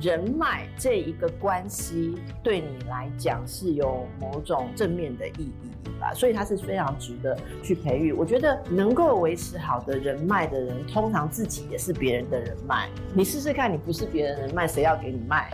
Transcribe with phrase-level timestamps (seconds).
[0.00, 8.12] 人脉这一个关系对你来讲是有某种正面的意义吧，所以它是非常值得去培育。
[8.12, 12.88] 我觉得能够维持好的人脉的人，通常自己也是别人的人脉。
[13.12, 15.50] 你试试看，你不是别人人脉，谁要给你卖？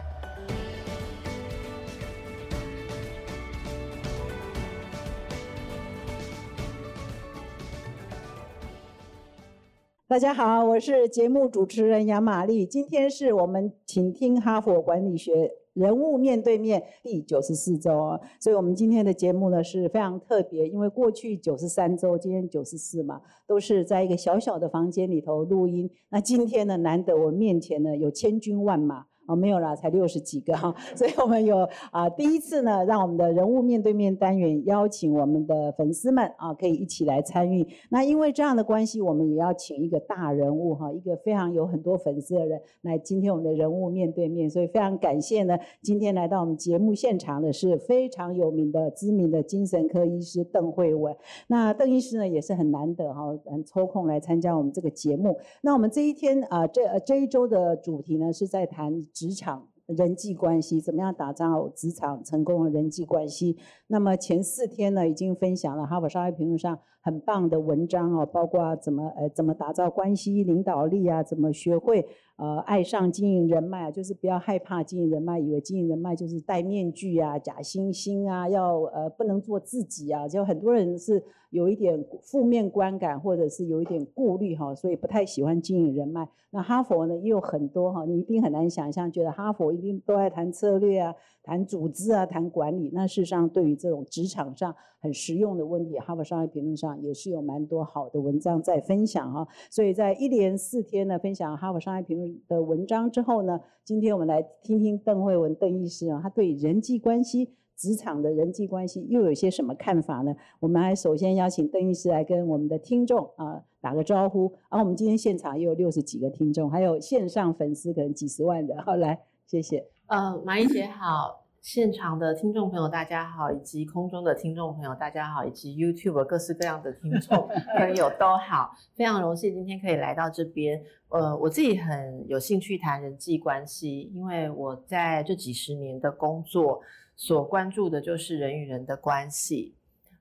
[10.08, 12.64] 大家好，我是节目主持人杨玛丽。
[12.64, 25.90] 今天是我们请听哈佛管理学人物面对面第九十四周，所以我们今天的节目呢是非常特别，因为过去九十三周，今天九十四嘛，都是在一个小小的房间里头录音。
[26.10, 29.06] 那今天呢，难得我面前呢有千军万马。
[29.26, 37.66] 哦，没有啦，才六十几个哈，所以我们有啊，第一次呢，让我们的人物面对面单元邀请我们的粉丝们啊，可以一起来参与。
[37.90, 51.12] 那因为这样的关系，我们也要请一个大人物哈，一个非常有很多粉丝的人来今天我们的人物面对面，所以非常感谢呢，今天来到我们节目现场的是非常有名的知名的精神科医师邓慧文。
[51.48, 55.36] 那邓医师呢也是很难得哈，嗯，抽空来参加我们这个节目。
[55.62, 59.02] 那我们这一天啊，这这一周的主题呢是在谈。
[59.16, 63.56] 职场人际关系怎么样打造职场成功的人际关系？
[63.86, 72.04] 那么前四天呢，已经分享了《哈佛商业评论》上很棒的文章哦，包括怎么呃怎么打造关系领导力啊，怎么学会。
[72.36, 86.28] 呃，爱上经营人脉啊，就是不要害怕经营人脉，以为经营人脉就是戴面具啊、假惺惺啊，要呃不能做自己啊，就很多人是有一点负面观感，或者是有一点顾虑哈，所以不太喜欢经营人脉。
[86.50, 91.14] 那哈佛呢也有很多哈，你一定很难想象，觉得哈佛一定都在谈策略啊、
[91.46, 92.90] 谈组织啊、谈管理。
[92.92, 99.46] 那事实上，对于这种职场上很实用的问题，哈佛商业评论上也是有蛮多好的文章在分享哈。
[99.70, 102.26] 所以在一连四天呢，分享哈佛商业评论。
[102.48, 110.34] 的文章之后呢，今天我们来听听邓慧文邓医师啊，他对人际关系、职场的人际关系又有些什么看法呢？
[110.58, 114.52] 我们还首先邀请邓医师来跟我们的听众啊打个招呼。
[114.68, 118.76] 然后我们今天现场也有六十几个听众，还有线上粉丝可能几十万人。
[118.78, 119.95] 好，来，谢谢。
[120.08, 121.42] 呃，马英姐好。
[121.60, 127.36] 现场的听众朋友，大家好，以及空中的听众朋友，大家好，以及 YouTube 各式各样的听众
[127.76, 130.80] 朋友都好，非常荣幸今天可以来到这边。
[131.08, 136.80] 呃，我自己很有兴趣谈人际关系，因为我在这几十年的工作
[137.16, 139.74] 所关注的就是人与人的关系。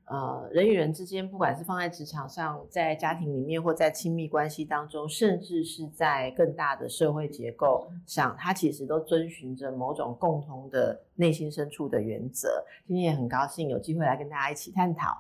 [0.08, 12.64] 呃，人与人之间，不管是放在职场上，在家庭里面，或在亲密关系当中，甚至是在更大的社会结构上，它其实都遵循着某种共同的内心深处的原则。
[12.86, 15.18] 今天也很高兴有机会来跟大家一起探讨。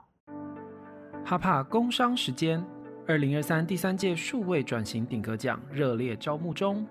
[1.26, 2.64] 哈帕工商时间，
[3.08, 6.86] 二零二三第三届数位转型顶格奖热烈招募中，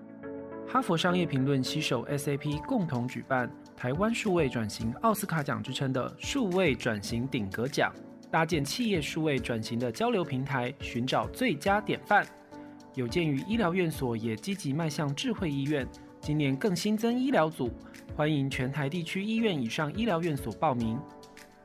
[0.67, 3.49] 哈佛商业评论携手 SAP 共同举办。
[3.77, 7.93] 台湾数位转型奥斯卡奖之称的数位转型顶格奖，
[8.31, 12.25] 搭建企业数位转型的交流平台，寻找最佳典范。
[12.95, 15.87] 有鉴于医疗院所也积极迈向智慧医院，
[16.19, 17.69] 今年更新增医疗组，
[18.15, 20.97] 欢迎全台地区医院以上医疗院所报名。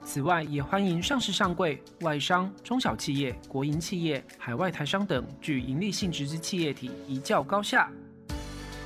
[0.03, 7.91] 此外，也欢迎上市上柜、外商、中小企业、国营企业、海外台商等具盈利性质之企业体一较高下。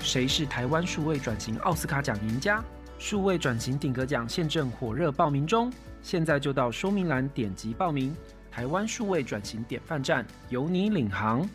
[0.05, 2.63] 谁是台湾数位转型奥斯卡奖赢家？
[2.99, 5.73] 数位转型顶格奖现正火热报名中，
[6.03, 8.15] 现在就到说明栏点击报名。
[8.51, 11.49] 台湾数位转型典范站，由你领航。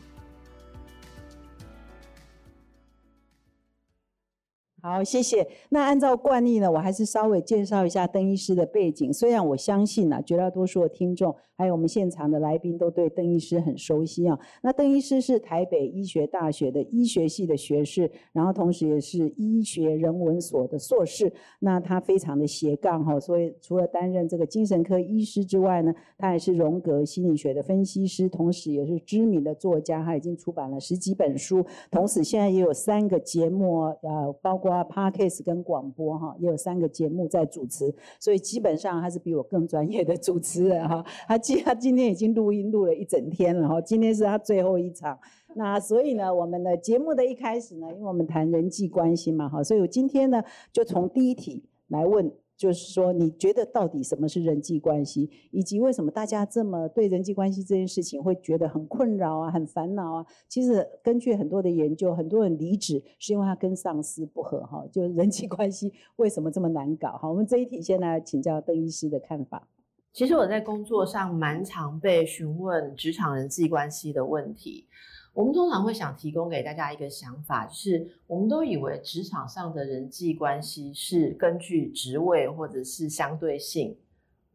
[4.81, 5.45] 好，谢谢。
[5.69, 9.11] 那按照惯例呢，我还是稍微介绍一下邓医师的背景。
[9.11, 14.39] 虽然我相信啊，绝大多数的听众还有我们现场的来宾都对邓医师很熟悉啊。
[14.61, 21.29] 那邓医师是台北医学大学的医学系的学士，然后同时也是医学人文所的硕士。
[21.59, 30.01] 那他非常的斜杠哈，所以除了担任这个精神科医师之外呢，他还是荣格心理学的分析师，同时也是知名的作家。
[30.01, 34.68] 他已经出版了十几本书，同时现在也有三个节目，呃，包括。
[34.71, 41.03] Podcast 跟广播哈，也有三个节目在主持，所以基本上他是比我更专业的主持人哈。
[41.27, 45.17] 他今他今天已经录音录了一整天了哈，今天是他最后一场。
[45.55, 52.31] 那所以呢，我们的节目的一开始呢，因为我们谈人际关系嘛哈，所以我今天呢就从第一题来问。
[52.59, 60.25] 就是说，你觉得到底什么是人际关系，以及为什么大家这么对人际关系这件事情会觉得很困扰啊、很烦恼啊？
[60.49, 67.17] 其实根据很多的研究，很多人离职是因为他跟上司不和哈，就是人际关系为什么这么难搞？
[67.17, 69.65] 哈，我们这一题先来请教邓医师的看法。
[70.11, 74.85] 其实我在工作上蛮常被询问职场人际关系的问题。
[75.33, 83.95] 我们通常会想提供给大家一个想法，就是我们都以为职场上的人际关系是根据职位或者是相对性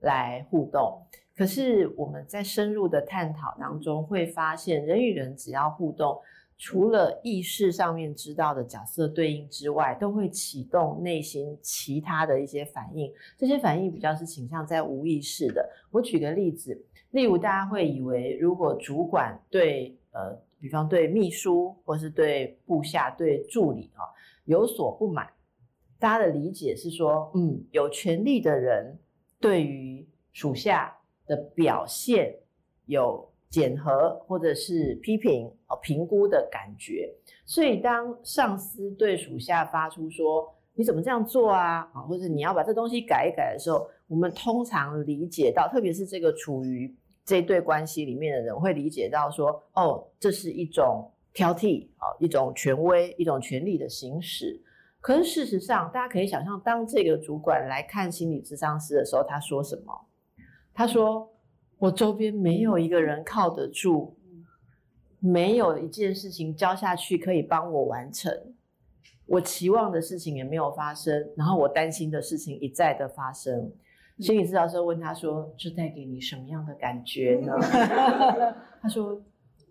[0.00, 1.00] 来互动。
[1.35, 6.21] 可是我们在深入的探讨当中，会发现人与人只要互动，
[6.59, 13.11] 除了意识上面知道的角色对应之外，都会启动内心其他的一些反应。
[13.38, 15.67] 这些反应比较是倾向在无意识的。
[15.91, 16.79] 我举个例子，
[17.12, 20.37] 例如大家会以为，如果主管对呃。
[20.64, 24.00] 比方对秘书或是对部下、对助理啊
[24.46, 25.28] 有所不满，
[25.99, 28.99] 大家的理解是说，嗯，有权力的人
[29.38, 30.96] 对于属下
[31.26, 32.34] 的表现
[32.87, 37.14] 有检核或者是批评啊评估的感觉，
[37.44, 46.96] 所以当上司对属下发出说你怎么这样做啊啊，或者你要把这东西改一改的时候，我们通常理解到，特别是这个处于。
[47.25, 54.61] 这对关系里面的人会理解到说，哦，这是一种挑剔啊，一种权威，一种权力的行使。
[55.00, 60.06] 可是事实上，大家可以想象，当这个主管来看心理咨商师的时候，他说什么？
[60.75, 61.31] 他说
[61.79, 64.17] ：“我周边没有一个人靠得住，
[65.20, 68.55] 没有一件事情交下去可以帮我完成，
[69.27, 73.73] 我期望的事情也没有发生，然后我担心的事情一再的发生。”
[74.19, 77.52] 心理治疗师问他说：“这带给你什么样的感觉呢？”
[78.81, 79.20] 他说：“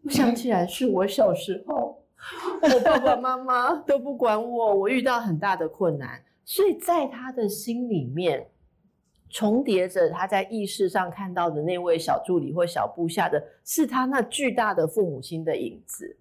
[0.04, 2.04] 我想起来是我小时候，
[2.62, 8.46] 我爸爸妈妈 都不管我，我遇到很大的困难，所以在他的心里面
[9.30, 16.18] 重叠着他在意识上看到的那位小助理或小部下的是他那巨大的父母亲的影子。”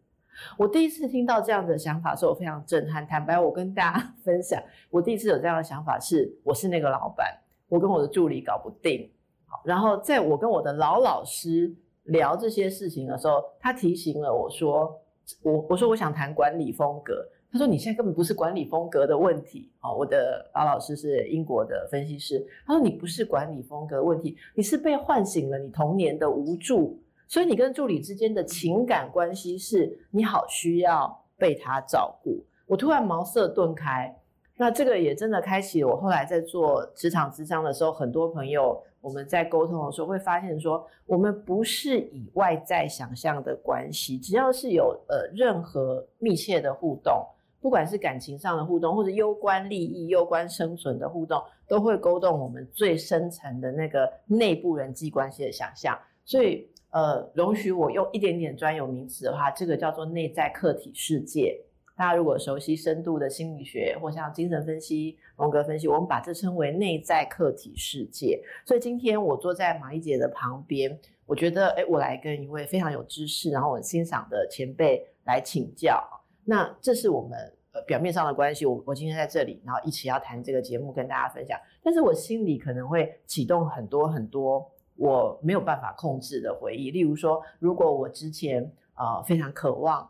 [0.57, 3.07] 我第一次听到这样的想法时候，我非常震撼。
[3.07, 7.37] 坦白，我跟大家分享，我第一次有这样的想法是，我是那个老板。
[7.73, 9.11] 我跟我的助理搞不定，
[9.47, 11.75] 好，然后在我跟我的老老师
[12.05, 14.95] 聊这些事情的时候，他提醒了我说，
[15.43, 34.15] 我我说我想谈管理风格，他说你现在根本不是管理风格的问题，哦，我的老老师是英国的分析师，他说你不是管理风格的问题，你是被唤醒了你童年的无助，所以你跟助理之间的情感关系是你好需要被他照顾，我突然茅塞顿开。
[34.63, 47.27] 那这个也真的开启我后来在做职场智商的时候，很多朋友我们在沟通的时候会发现说，我们不是以外在想象的关系，只要是有呃任何密切的互动，
[47.61, 55.99] 不管是感情上的互动，或者攸关利益、攸关生存的互动，都会勾动我们最深层的那个内部人际关系的想象。
[56.25, 61.61] 所以呃，容许我用一点点专有名词的话，这个叫做内在客体世界。
[61.97, 68.43] 大家如果熟悉深度的心理学，或像精神分析、荣格分析，我们把这称为内在客体世界。
[68.65, 76.03] 所以今天我坐在马一姐的旁边，我觉得，哎，我来跟一位非常有知识，然后我欣赏的前辈来请教。
[76.45, 77.39] 那这是我们
[77.73, 78.67] 呃表面上的关系。
[78.67, 81.59] 我我今天在这里，然后一起要谈这个节目，跟大家分享。
[81.83, 86.91] 但是我心里可能会启动很多很多我没有办法控制的回忆。
[86.91, 88.63] 例如说，如果我之前
[88.97, 90.09] 呃非常渴望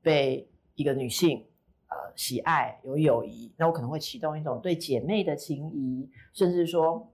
[0.00, 1.44] 被一个女性，
[1.88, 7.10] 呃，喜爱有友谊，那我可能会启动一种对姐妹的情谊，甚至说，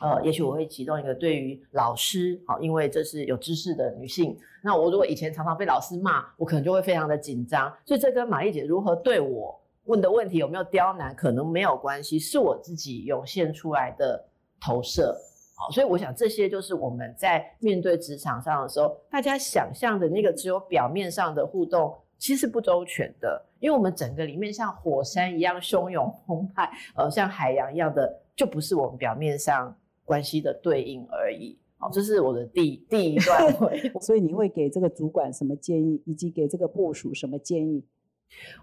[0.00, 14.22] 呃，也许我会启动一个对于老师，好，因为这是有知识的女性，那我如果以前常常被老师骂，我可能就会非常的紧张，所以这跟玛丽姐如何对我问的问题有没有刁难，可能没有关系，是我自己涌现出来的
[14.60, 15.16] 投射，
[15.56, 21.96] 好，所以我想这些就是我们在面对职场上的时候，大家想象的那个只有表面上的互动。
[22.18, 31.56] 其实不周全的，因为我们整个里面像火山一样汹涌澎湃，呃，像海洋一样的，就不是我们表面上关系的对应而已。
[31.78, 33.90] 好，这是我的第第一段 会。
[34.02, 37.84] 所以你会给这个主管什么建议，以及给这个部署什么建议？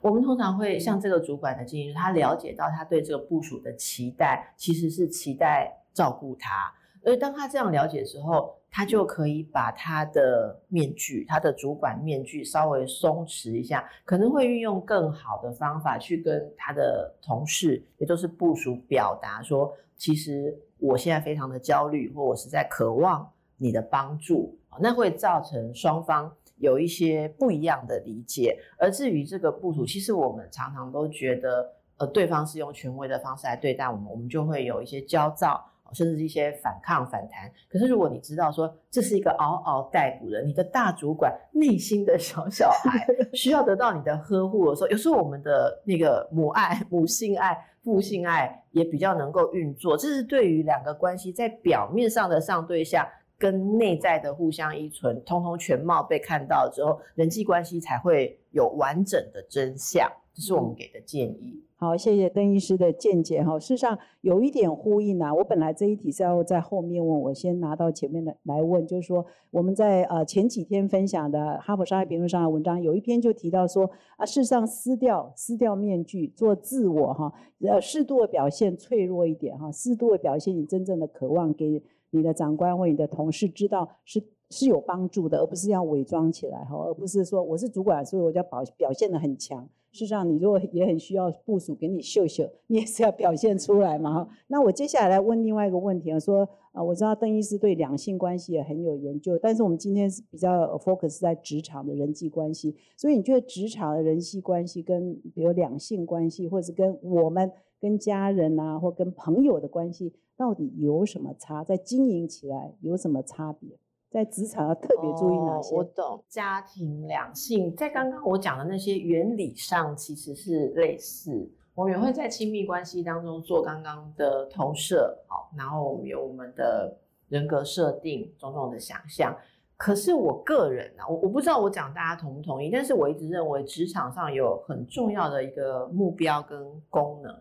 [0.02, 6.74] 我们通常会向这个主管的建议，他了解到他对这个部署的期待，其实是期待照顾他。
[7.06, 28.58] 而当他这样了解之后，他就可以把他的面具，他的主管面具稍微松弛一下，可能会运用更好的方法去跟他的同事，也就是部署表达说，其实我现在非常的焦虑，或我是在渴望你的帮助，那会造成双方有一些不一样的理解。
[28.78, 35.64] 而至于这个部署，其实我们常常都觉得，呃，对方是用权威的方式来对待我们，我们就会有一些焦躁。
[35.96, 49.96] 甚至一些反抗反弹，可是如果你知道说这是一个嗷嗷待哺的，你的大主管内心的小小孩 需要得到你的呵护的时候，有时候我们的那个母爱、母性爱、父性爱也比较能够运作。
[49.96, 60.12] 这是对于两个关系在表面上的上对下跟内在的互相依存，通通全貌被看到之后，人际关系才会有完整的真相。
[60.36, 61.62] 这是我们给的建议。
[61.78, 63.60] 好，谢谢邓医师的见解哈。
[63.60, 89.68] 事实上有一点呼应啊，我本来这一题是要在后面问，我先拿到前面的来问，就是说我们在呃前几天分享的《哈佛商业评论》上的文章，有一篇就提到说啊，事实上撕掉撕掉面具，做自我哈，呃适度的表现脆弱一点哈，适度的表现你真正的渴望，给你的长官或你的同事知道是是有帮助的，而不是要伪装起来哈，而不是说我是主管，所以我就要表表现的很强。
[89.96, 94.30] 事实上，你如果也很需要部署给你秀秀， 你也是要表现出来嘛哈。
[94.48, 107.50] 那我接下来来问另外一个问题啊，说啊，我知道邓医师对两性关系也很有研究，但是我们今天是比较 focus 在职场的人际关系，所以你觉得职场的人际关系跟比如两性关系，或者是跟我们
[107.80, 111.64] 跟家人啊，或跟朋友的关系，到底有什么差？
[111.64, 113.70] 在经营起来有什么差别？
[114.16, 115.76] 在职场要特别注意哪些？
[115.76, 121.52] 我懂，家庭两性在刚刚我讲的那些原理上其实是类似。
[121.74, 129.36] 我们也会在亲密关系当中做刚刚的投射，好，然后我们有我们的人格设定，种种的想象。
[129.76, 137.38] 可是我个人啊，我我不知道我讲大家同不同意，但是我一直认为职场上有很重要的一个目标跟功能，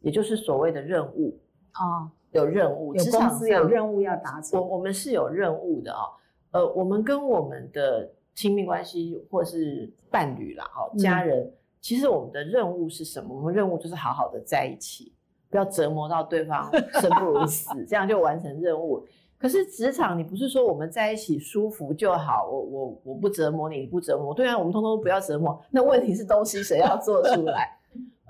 [0.00, 1.38] 也就是所谓的任务
[1.72, 2.10] 啊。
[2.32, 4.60] 有任务，有公司有任务要达成。
[4.60, 6.04] 我我们是有任务的哦，
[6.52, 13.34] 呃，我们跟我们的亲密关系或是伴侣啦，哦，家人，其实我们的任务是什么？
[13.34, 15.12] 我们任务就是好好的在一起，
[15.50, 16.70] 不要折磨到对方
[17.00, 19.04] 生不如死，这样就完成任务。
[19.36, 22.46] 可是职场，你不是说我们在一起舒服就好？
[22.46, 25.58] 我我我不折磨你，你不折磨，对啊，我们通通不要折磨。
[25.70, 27.79] 那问题是东西谁要做出来？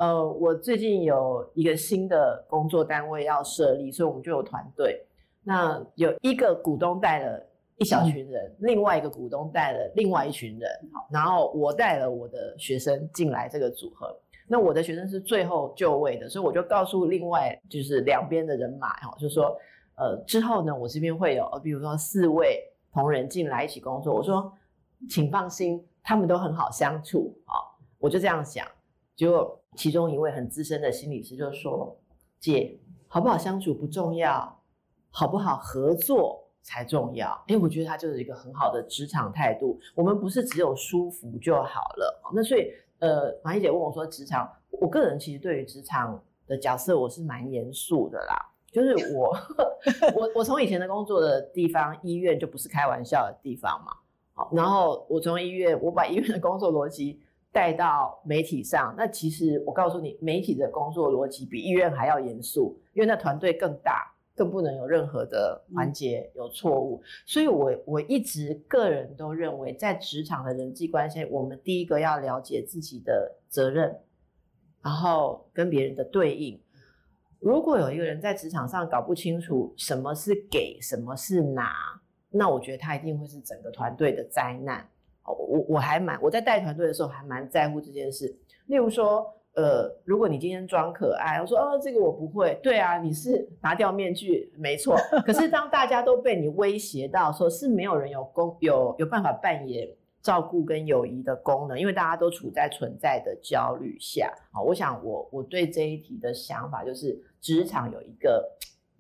[0.00, 5.04] 呃，我最近有一个新的工作单位要设立，所以我们就有团队。
[5.42, 14.16] 那有一个股东带了一小群人，另外一个股东带了另外一群人，好，然后我带了我的学生进来这个组合。
[14.48, 19.54] 那我的学生是最后就位的，所以我就告诉另外就是两边的人马，哈，就说，
[19.96, 22.58] 呃，之后呢，我这边会有，比如说四位
[22.94, 24.50] 同仁进来一起工作，我说，
[25.10, 28.66] 请放心，他们都很好相处，好，我就这样想，
[29.20, 29.58] 结果。
[29.76, 31.96] 其中一位很资深的心理师就说
[32.40, 34.60] ：“姐，好不好相处不重要，
[35.10, 39.78] 好不好合作才重要。”哎，我觉得他就是一个很好的职场态度。
[39.94, 42.20] 我们不是只有舒服就好了。
[42.34, 42.66] 那所以，
[42.98, 48.34] 呃，马一姐问我说：“职场，我个人其实对于职场的角色，我是蛮严肃的啦。
[48.72, 49.30] 就是我，
[50.16, 53.92] 我，我从以前的工作的地方医院就不是开玩笑的地方嘛。
[54.32, 57.20] 好，然后我从医院，我把医院的工作逻辑。”
[57.52, 67.02] 带到媒体上，那其实我告诉你，媒体的工作逻辑比医院还要严肃，因为那团队更大，更不能有任何的环节有错误。
[67.26, 73.98] 所以，我我一直个人都认为，在职场的人际关系，我们第一个要了解自己的责任，
[74.80, 76.60] 然后跟别人的对应。
[77.40, 81.72] 如果有一个人在职场上搞不清楚什么是给，什么是拿，
[82.30, 84.88] 那我觉得他一定会是整个团队的灾难。
[85.32, 88.26] 我我还蛮我在带团队的时候还蛮在乎这件事。
[88.66, 92.58] 例如说，呃，如果你今天装可爱，我说哦，这个我不会。
[92.62, 94.96] 对啊，你是 拿掉面具，没错。
[95.26, 99.88] 可是当大家都被你威胁到，说是没有人有功有有办法扮演
[100.22, 104.32] 照顾跟友谊的功能，因为大家都处在存在的焦虑下。
[104.52, 108.48] 啊，我想我我对这一题的想法就是，职场有一个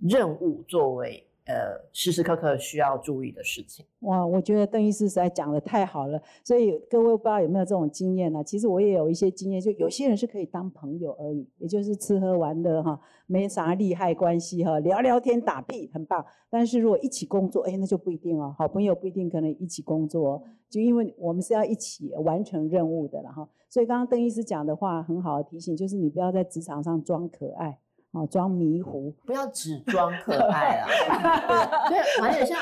[0.00, 1.24] 任务作为。
[1.50, 3.84] 呃，时时刻刻需要注意的事情。
[4.02, 6.22] 哇，我觉得邓医师实在讲的太好了。
[6.44, 8.44] 所以各位不知道有没有这种经验呢？
[8.44, 16.24] 其实我也有一些经验，就有些人是可以当朋友而已，也就是吃喝玩乐哈，没啥利害关系哈，聊聊天打屁很棒。
[16.48, 18.54] 但是如果一起工作，哎，那就不一定哦。
[18.56, 23.48] 好朋友不一定可能一起工作，就因为我们是要一起完成任务的了哈。
[23.68, 27.78] 所以刚刚邓医师讲的话很好的提醒，就是你不要在职场上装可爱。
[28.12, 30.88] 哦，装迷糊，不要只装可爱啊！
[31.88, 32.58] 对，而且像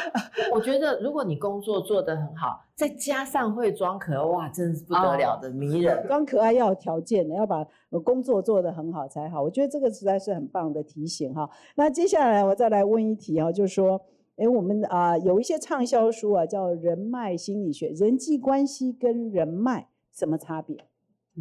[0.53, 6.07] 我觉得，如果你工作做得很好，再加上会装可爱，哇，真是不得了的迷人。
[6.07, 7.67] 装可爱要有条件的，要把
[8.05, 9.43] 工作做得很好才好。
[9.43, 11.49] 我觉得这个实在是很棒的提醒哈。
[11.77, 13.99] 那接下来我再来问一题啊，就是说，
[14.37, 20.77] 哎，我们啊有一些畅销书啊，叫《人脉心理学》，人际关系跟人脉什么差别？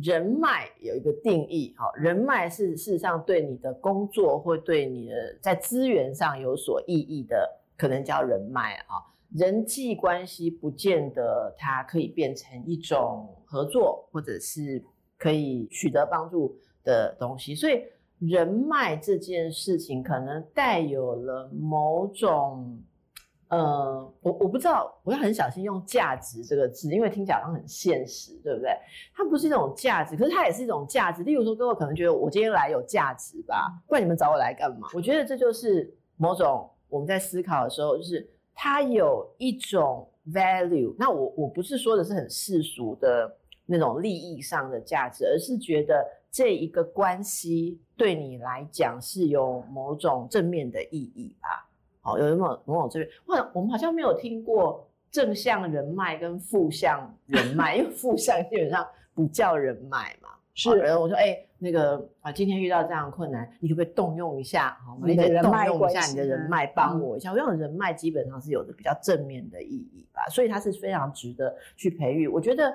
[0.04, 9.01] 人脉有一个定义，哈，人脉是事实上对你的工作或对你的在资源上有所意义的，可能叫人脉啊。
[9.36, 14.82] 人际关系不见得它可以变成一种合作，或者是
[15.18, 17.54] 可以取得帮助的东西。
[17.54, 17.84] 所以
[18.20, 22.80] 人脉这件事情可能带有了某种
[23.50, 28.70] 呃，我我不知道，我要很小心用价值这个字，因为听起来好像很现实，对不对？
[29.16, 31.24] 它不是一种价值，可是它也是一种价值。
[31.24, 34.89] 例如说，各位可能觉得我今天来有价值吧，不然你们找我来干嘛？
[34.94, 40.94] 我觉得这就是某种我们在思考的时候，就是它有一种 value。
[41.00, 43.34] 那我我不是说的是很世俗的
[43.66, 51.67] 那种利益上的价值，而是觉得这一个关系对你来讲是有某种正面的意义吧。
[52.08, 60.30] 哦，有某某种这边，哇，我们好像没有听过正向人脉跟负向人脉，因为负向基本上不叫人脉嘛。
[60.56, 64.78] 是，然后我说，哎，那个啊，今天遇到这样的困难，你可不可以动用一下？
[64.86, 67.32] 好，你的人脉动用一下你的人脉，帮我一下。
[67.32, 72.28] 我用人脉基本上是有着比较正面的意义吧，所以它是非常值得去培育。
[72.28, 72.74] 我觉得。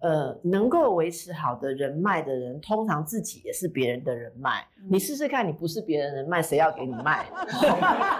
[0.00, 4.64] 呃，能够维持好的人脉的人，通常自己也是别人的人脉。
[4.88, 7.26] 你试试看，你不是别人人脉，谁要给你卖？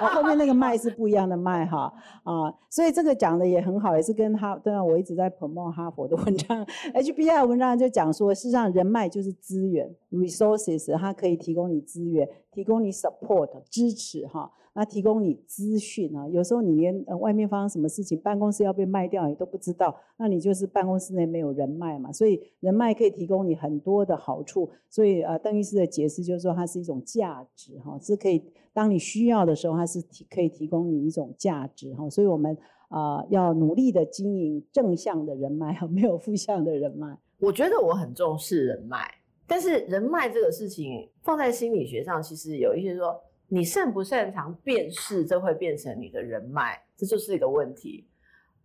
[0.03, 1.93] 我 后面那个卖是不一样的卖哈
[2.25, 6.65] 啊，所以这个讲的也很好，也是跟哈对啊，我一直在 promote 哈佛的文章
[6.95, 14.51] ，HBR 文章就讲说，事实上人脉就是资源 resources，它可以提供你资源，提供你 support 支持哈。
[14.77, 22.13] 那提供你资讯啊，有时候你连呃外面发生什么事情，办公室要被卖掉你都不知道，那你就是办公室内没有人脉嘛。
[22.13, 24.69] 所以人脉可以提供你很多的好处。
[24.91, 28.43] 所以呃，邓医师的解释就是说，它是一种价值哈，是可以
[28.75, 32.11] 当你需要的时候，它是提可以提供你一种价值哈。
[32.11, 32.55] 所以我们
[32.89, 37.19] 啊要努力的经营正向的人脉， 没有负向的人脉。
[37.39, 38.99] 我觉得我很重视人脉，
[39.47, 43.19] 但是人脉这个事情放在心理学上，其实有一些说。
[43.49, 48.05] 你擅不擅长辨识，这会变成你的人脉，这就是一个问题。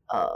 [0.07, 0.27] 呃，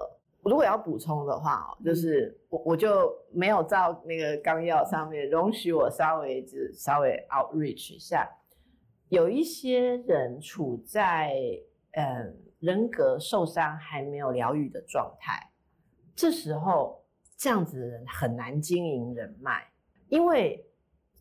[0.43, 8.29] 如果要补充的话哦，就是我我就没有照那个纲要上面，容许我稍微只稍微 outreach 一下。
[9.09, 11.33] 有一些人处在
[11.93, 15.51] 嗯人格受伤还没有疗愈的状态，
[16.15, 17.03] 这时候
[17.35, 19.67] 这样子的人很难经营人脉，
[20.07, 20.63] 因为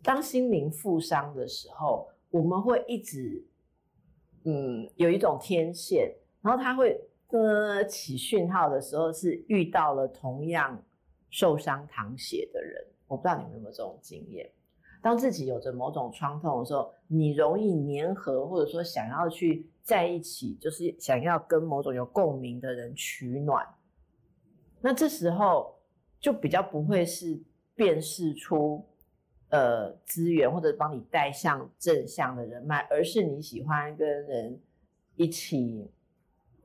[0.02, 2.10] 当心灵负伤的时候。
[2.34, 3.46] 我们会一直，
[4.42, 10.82] 嗯，有一种天线，然后它会呃起讯号的时候，是遇到了同样
[11.30, 12.84] 受伤淌血的人。
[13.06, 14.50] 我不知道你们有没有这种经验？
[15.00, 23.64] 当自己有着某种创痛的时候，你容易粘合，或者说想要去在一起，就是想要跟某种有共鸣的人取暖。
[24.80, 25.78] 那这时候
[26.18, 27.40] 就比较不会是
[27.76, 28.84] 辨识出。
[29.54, 34.60] 呃，资源或者帮你带向正向的人脉，而是你喜欢跟人
[35.14, 35.88] 一起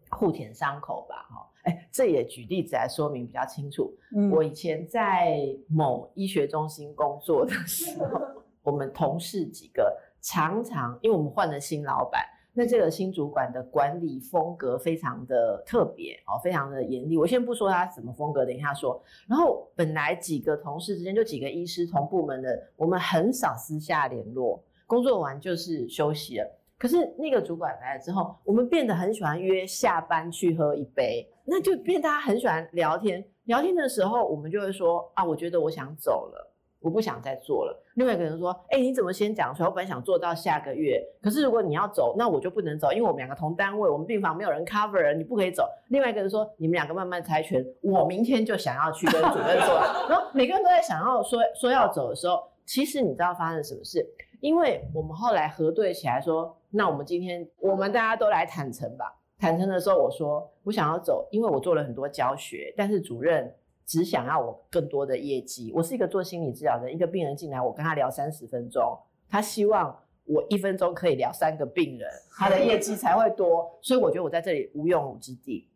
[0.09, 1.15] 互舔伤口吧？
[1.29, 3.95] 哈，哎，这也举例子来说明比较清楚。
[4.31, 12.25] 我以前在某医学中心工作的时候，我们同事几个常常，因为我们换了新老板。
[12.59, 17.17] 那这个新主管的管理风格非常的特别哦，非常的严厉。
[17.17, 19.01] 我先不说他什么风格，等一下说。
[19.29, 26.59] 然后本来几个同事之间，就几个医师同部门的，我们很少私下联络，工作完就是休息了。
[26.77, 33.23] 可是那个主管来了之后，我们变得很喜欢约下班去喝一杯，那就变大家很喜欢聊天。
[33.45, 36.48] 聊天的时候，我们就会说啊，我觉得我想走了。
[36.81, 37.83] 我不想再做了。
[37.95, 39.69] 另外一个人说：“哎，你怎么先讲出来？
[39.69, 49.75] 我本来想做到下个月，可是如果你要走，那我就不能走，因为我们两个同单位，我们病房没有人 cover，你不可以走。”另外一个人说：“你们两个慢慢猜拳，我明天就想要去跟主任说。”
[50.07, 54.05] 然后每个人都在想要说说要走的时候，其实你知道发生什么事？
[54.39, 63.53] 因为我们后来核对起来说：“那我们今天我们大家都来坦诚吧。”坦诚的时候，我说：“我想要走，因为我做了很多教学，但是主任。”
[63.89, 65.71] 只想要我更多的业绩。
[65.73, 68.95] 我是一个做心理治疗的，一个病人进来，我跟他聊三十分钟，
[69.27, 73.67] 他希望我一分钟可以聊三个病人，他的业绩才会多。
[73.81, 75.67] 所以我觉得我在这里无用武之地，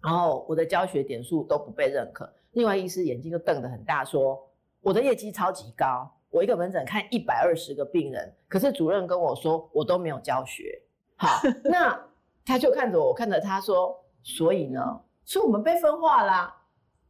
[0.00, 2.32] 然后我的教学点数都不被认可。
[2.52, 4.40] 另外医师眼睛就瞪得很大，说
[4.80, 10.80] 我的业绩超级高，我一个门诊看一百二十个病人，可是主任跟我说我都没有教学。
[11.16, 12.00] 好， 那
[12.46, 16.54] 他就看着我，看着他说，所以呢，所以我们被分化啦。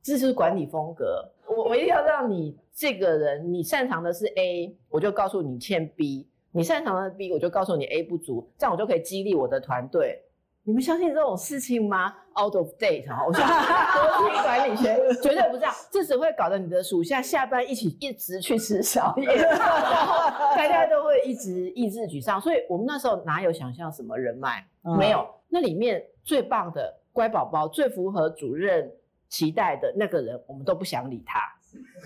[0.03, 10.23] 这是管理风格，我我一定要让你这个人，你擅长的是 A，我就告诉你欠 B；你擅长的 B，我就告诉你 A 不足，这样我就可以激励我的团队。
[10.63, 13.43] 你们相信这种事情吗？Out of date 哈，我说
[14.19, 22.41] 国际管理学绝对不这样，这只会搞得你的属下下班一起一直去吃宵夜，大家都会一直意志沮丧。
[22.41, 24.63] 所以我们那时候哪有想象什么人脉？
[24.99, 28.91] 没有，那里面最棒的乖宝宝，最符合主任。
[29.29, 31.41] 期待的那个人，我们都不想理他，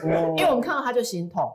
[0.04, 1.50] 因为我们看到他就心痛。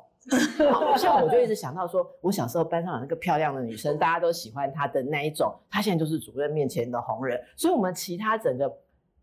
[0.74, 8.70] 好像我就一直想到说，我小时候班上有那个漂亮的女生，大家都喜欢她的那一种，她现在就是主任面前的红人，所以我们其他整个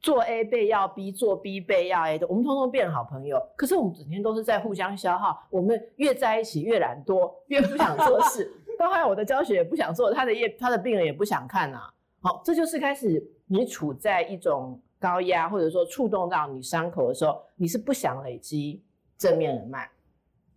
[0.01, 3.39] 做 A 被要 B，做 B 被要 A 的，我们通通变好朋友。
[3.55, 8.51] 可是我们整天都是在互相消耗，我们越在一起越懒惰，越不想做事。
[8.79, 11.93] 到后来我的教学也不想做，他的业他的病人也不想看啊。
[12.23, 18.83] 好，这就是开始你处在一种高压，或者说触动到你伤口的时候，你是不想累积
[19.19, 19.87] 正面人脉。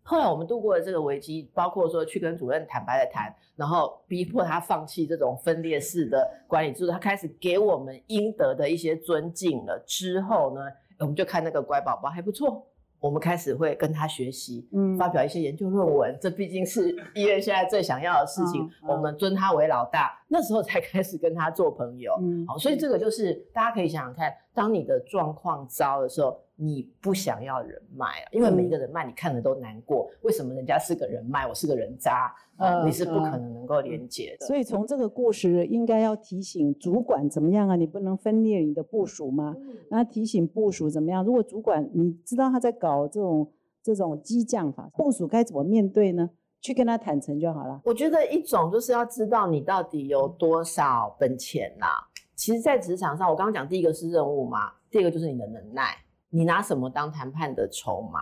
[0.03, 9.83] 后来我们度过了这个危机，包括说去跟主任坦白的谈，然后逼迫他放弃这种分裂式的管理制度，他开始给我们应得的一些尊敬了。
[9.85, 10.61] 之后呢，
[10.99, 12.65] 我们就看那个乖宝宝还不错。
[12.99, 18.69] 我们开始会跟他学习，嗯，发表一些研究论文，这毕竟是 医院现在最想要的事情。
[18.87, 22.13] 我们尊他为老大，那时候才开始跟他做朋友。
[22.21, 26.39] 嗯，好，所以这个就是大家可以想想看，当你的状况糟的时候。
[26.59, 30.09] 你不想要人脉啊，因为每一个人脉你看的都难过。
[30.23, 32.33] 为什么人家是个人脉，我是个人渣？
[32.57, 34.47] 呃你是不可能能够连接的。
[34.47, 37.75] 所以从这个故事应该要提醒主管怎么样啊？
[37.75, 39.55] 你不能分裂你的部署吗？
[39.89, 41.23] 那提醒部署怎么样？
[41.23, 43.51] 如果主管你知道他在搞这种
[43.83, 46.31] 这种激将法，部署该怎么面对呢？
[46.59, 47.79] 去跟他坦诚就好了。
[47.85, 51.85] 我觉得一种就是要知道你到底有多少本钱呐。
[52.35, 55.95] 其实，在职场上，我刚刚讲第一个是任务嘛，第二个就是你的能耐。
[56.29, 58.21] 你拿什么当谈判的筹码，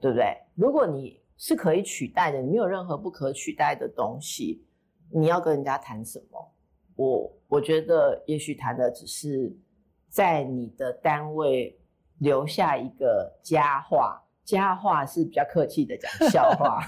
[0.00, 0.34] 对不对？
[0.54, 4.64] 如果你是可以取代的，你没有任何不可取代的东西，
[5.10, 6.52] 你要跟人家谈什么？
[6.96, 9.54] 我我觉得也许谈的只是
[10.08, 11.78] 在你的单位
[12.18, 16.80] 留下一个佳话，佳话是比较客气的讲 笑话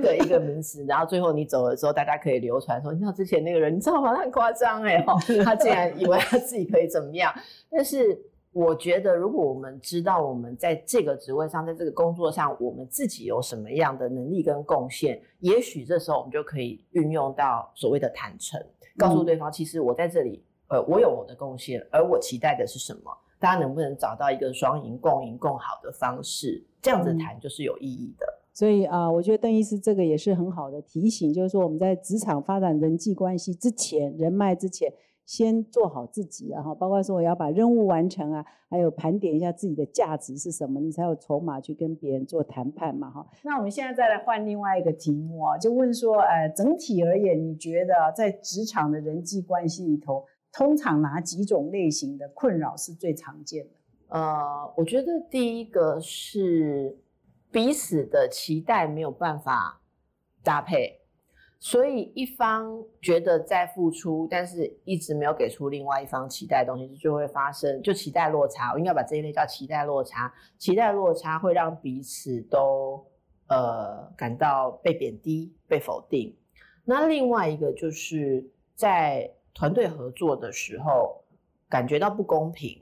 [0.00, 4.14] 的一个名词，然后最后你走了之后，大家可以流传说，你知道之前那个人，你知道吗？
[4.14, 5.04] 他很夸张哎，
[5.44, 7.34] 他竟然以为他自己可以怎么样，
[7.68, 8.16] 但是。
[8.58, 18.60] 我觉得，如果我们知道我们在这个职位上，在这个工作上，我们自己有什么样的能力跟贡献，也许这时候我们就可以运用到所谓的坦诚，
[18.96, 23.16] 告诉对方，其实我在这里，呃，我有我的贡献，而我期待的是什么？
[23.38, 26.66] 大家能不能找到一个双赢、共赢、共好的方式？
[26.82, 28.26] 这样子谈就是有意义的。
[28.52, 34.92] 所以啊，我觉得邓医师这个也是很好的提醒，就是说我们在职场发展人际关系之前，人脉之前。
[35.28, 43.26] 先做好自己，然后包括说我要把任务完成啊，还有盘点一下自己的价值是什么，你才有筹码去跟别人做谈判嘛，哈。
[43.42, 53.70] 那我们现在再来换另外一个题目啊，就问说，呃，整体而言，你觉得在职场的人际关系里头，通常哪几种类型的困扰是最常见的？
[54.08, 56.98] 呃，我觉得第一个是
[57.52, 59.82] 彼此的期待没有办法
[60.42, 60.97] 搭配。
[61.60, 68.72] 所以一方觉得在付出，但是一直没有给出另外一方期待的东西，就会发生就期待落差。
[68.72, 70.32] 我应该把这一类叫期待落差。
[70.56, 73.04] 期待落差会让彼此都
[73.48, 76.32] 呃感到被贬低、被否定。
[76.84, 81.24] 那另外一个就是在团队合作的时候
[81.68, 82.80] 感觉到不公平，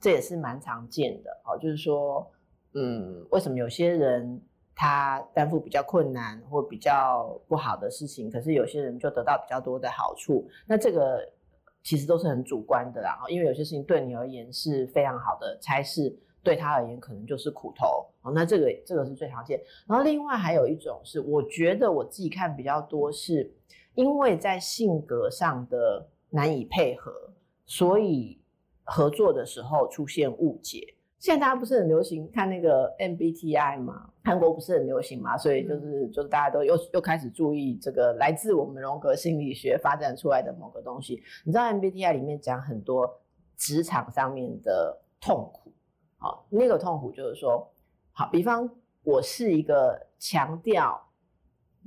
[0.00, 1.40] 这也是蛮常见的。
[1.44, 2.28] 好，就是说，
[2.74, 4.42] 嗯，为什么有些人？
[4.80, 10.48] 他担负比较困难或比较不好的事情，可是有些人就得到比较多的好处。
[10.68, 11.20] 那这个
[11.82, 18.06] 其实都是很主观的啦，因为有些事情对你而言是非常好的差事，对他而言可能就是苦头。
[18.22, 19.60] 哦，那这个这个是最常见。
[19.88, 23.52] 然后另外还有一种是，我觉得我自己看比较多，是
[23.96, 27.12] 因为在性格上的难以配合，
[27.66, 28.40] 所以
[28.84, 30.94] 合作的时候出现误解。
[31.18, 34.08] 现在大家不是很流行看那个 MBTI 嘛？
[34.22, 41.20] 韩国不是很流行嘛，所以就是就是大家都又又开始注意这个来自我们荣格心理学发展出来的某个东西。
[41.44, 43.20] 你知道 MBTI 里面讲很多
[43.56, 45.72] 职场上面的痛苦，
[46.18, 47.68] 好，那个痛苦就是说，
[48.12, 48.70] 好，比方
[49.02, 51.04] 我是一个强调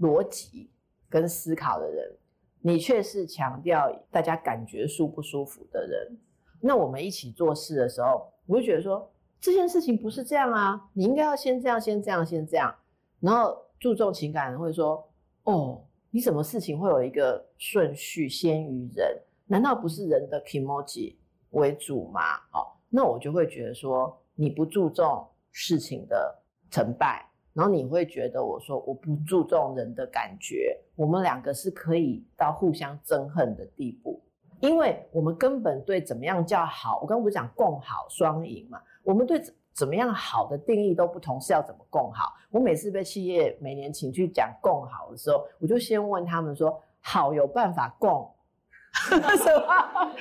[0.01, 0.69] 逻辑
[1.09, 2.11] 跟思考的人，
[2.59, 6.17] 你却是强调大家感觉舒不舒服的人，
[6.59, 9.09] 那我们一起做事的时候，我就觉得说。
[9.41, 12.73] 这件事情不是这样啊，你应该要先这样，先这样，先这样，
[13.19, 15.03] 然后注重情感，会说，
[15.45, 19.19] 哦，你什么事情会有一个顺序先于人？
[19.47, 21.15] 难道不是人的 emoji
[21.49, 22.21] 为主吗？
[22.53, 34.21] 哦，那我就会觉得说，你不注重事情的成败，然后你会觉得我说我不注重人的感觉，我们两个是可以到互相憎恨的地步，
[34.59, 38.79] 因为我们根本对怎么样叫好，我刚刚不是讲共好双赢嘛？
[39.11, 39.41] 我们对
[39.73, 42.33] 怎么样好的定义都不同，是要怎么共好？
[42.49, 48.31] 我每次被企业每年请去讲共好的时候，我就先问他们说：好有办法共，
[49.11, 49.65] 什么？
[49.65, 50.11] 啊，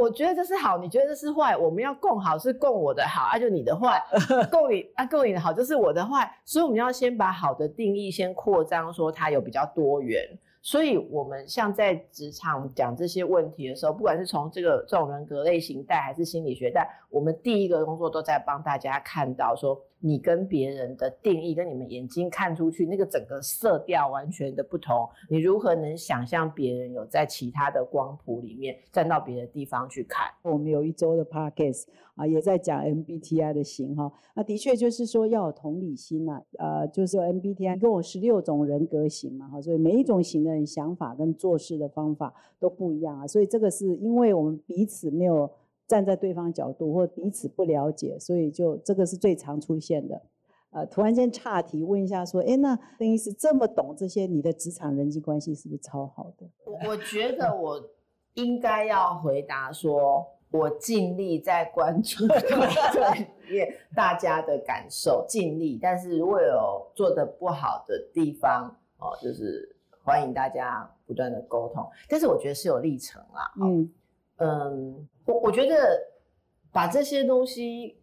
[0.00, 4.02] 我觉得这是好，你觉得这是坏，我们要共好是共我的好，啊就你的坏，
[4.50, 10.26] 共你啊共你的好就是我的坏，所以我们要先把好的定义先扩张，说它有比较多元。
[10.70, 19.80] 所以，我们像在职场讲这些问题的时候，不管是从这个这种人格类型带，还是心理学带，我们第一个工作都在帮大家看到说。
[20.00, 25.08] 你跟别人的定义，跟你们眼睛看出去那个整个色调完全的不同。
[25.28, 30.26] 你如何能想象别人有在其他的光谱里面站到别的地方去看？
[30.42, 34.12] 我们有一周的 podcast 啊，也在讲 MBTI 的型哈。
[34.34, 43.26] 那的确就是说要有同理心呐，呃，就是 MBTI 跟我十六种人格型嘛哈，所以每一种型的想法跟做事的方法都不一样啊。
[43.26, 45.50] 所以这个是因为我们彼此没有。
[45.88, 50.22] 站在对方角度或彼此不了解，所以就这个是最常出现的。
[50.70, 56.46] 呃，突然间岔题问一下，说，哎，那邓医师这么懂这些，你的职场人际关系是不是超好的？
[56.66, 57.82] 我我觉得我
[58.34, 62.28] 应该要回答说，我尽力在关注
[63.48, 65.78] 对大家的感受，尽力。
[65.80, 69.74] 但是如果有做的不好的地方，哦，就是
[70.04, 71.82] 欢迎大家不断的沟通。
[72.10, 73.90] 但是我觉得是有历程啦，嗯。
[74.38, 75.76] 嗯，我我觉得
[76.70, 77.98] 把这些东西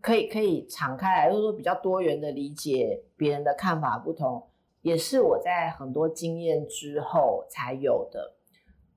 [0.00, 4.42] 可以可以敞开来，就是说比较多元的理解别人的看法不同，
[4.82, 8.32] 也是我在很多经验之后才有的。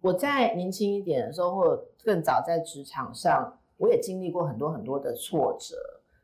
[0.02, 5.76] 我在年轻一点的时候，或者更早在职场上，我也经历过很多很多的挫折。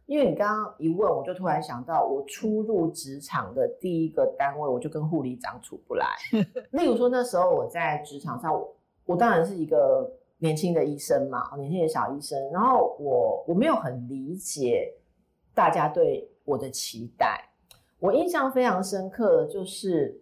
[0.08, 6.08] 因为你刚刚一问，我就突然想到，我初入职场的第一个单位，我就跟护理长处不来。
[6.72, 10.12] 例如说那时候我在职场上，我我当然是一个。
[10.44, 14.94] 年轻的医生嘛，年轻的小医生，然后我我没有很理解
[15.54, 17.50] 大家对我的期待。
[17.98, 20.22] 我印象非常深刻的，就是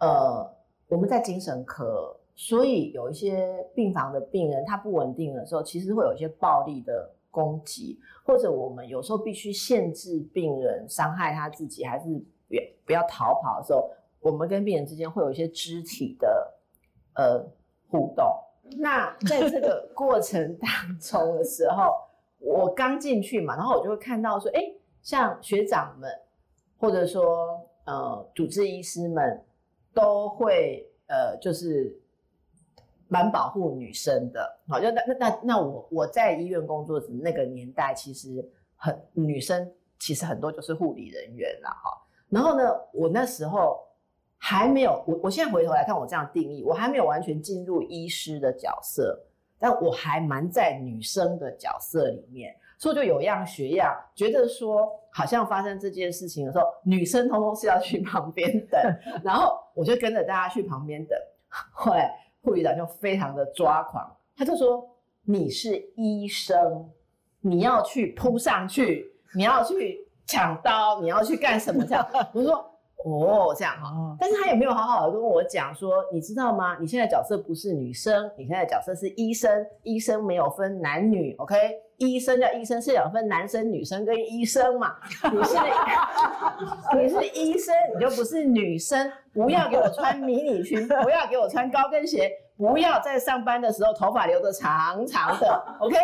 [0.00, 0.46] 呃，
[0.88, 12.04] 我们在精神科，所以有一些病房的病人他不稳定的时候，其实会有一些暴力的攻击，或者我们有时候必须限制病人伤害他自己，还是
[12.46, 16.54] 不要不要逃跑的时候，我们跟病人之间会有一些肢体的
[17.14, 17.42] 呃
[17.88, 18.26] 互动。
[18.76, 21.94] 那在这个过程当中的时候，
[22.38, 24.60] 我刚进去嘛，然后我就会看到说，哎，
[25.02, 26.10] 像学长们，
[26.78, 29.44] 或者说呃，主治医师们，
[29.92, 31.94] 都会呃，就是
[33.08, 34.58] 蛮保护女生的。
[34.68, 38.46] 好，就那那那那我我在医院工作的那个年代，其实
[38.76, 42.02] 很女生其实很多就是护理人员啦，哈。
[42.28, 43.78] 然后呢，我那时候。
[44.46, 49.18] 还没有，我我现在回头来看，我这样定义，我还没有完全进入医师的角色，
[49.58, 58.78] 但我还蛮在女生的角色里面，所以就有样学样，觉得说好像发生这件事情的时候，女生通通是要去旁边等，
[59.24, 61.18] 然后我就跟着大家去旁边等，
[61.72, 64.86] 后来护理长就非常的抓狂，他就说
[65.22, 66.86] 你是医生，
[67.40, 72.06] 你要去扑上去，你要去抢刀，你要去干什么这样？
[72.34, 72.73] 我说。
[73.04, 76.76] 哦，这样哈，但是他也没有好好的跟我讲说，你知道吗？
[76.80, 81.54] 你现在角色不是女生，你现在角色是医生，医生没有分男女，OK？
[81.98, 84.96] 医生叫医生是有分男生、女生跟医生嘛？
[85.30, 85.56] 你是
[86.96, 95.96] 你是医生，你就不是女生，不要给我穿迷你裙，不要给我穿高跟鞋，不要在上班的时候头发留的长长的，OK？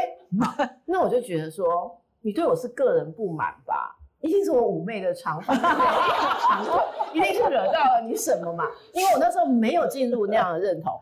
[0.84, 3.96] 那我就觉得说，你对我是个人不满吧？
[4.20, 6.72] 一定是我妩媚的长发，长度
[7.14, 8.64] 一定是惹到了你什么嘛？
[8.92, 10.92] 因为我那时候没有进入那样的认同，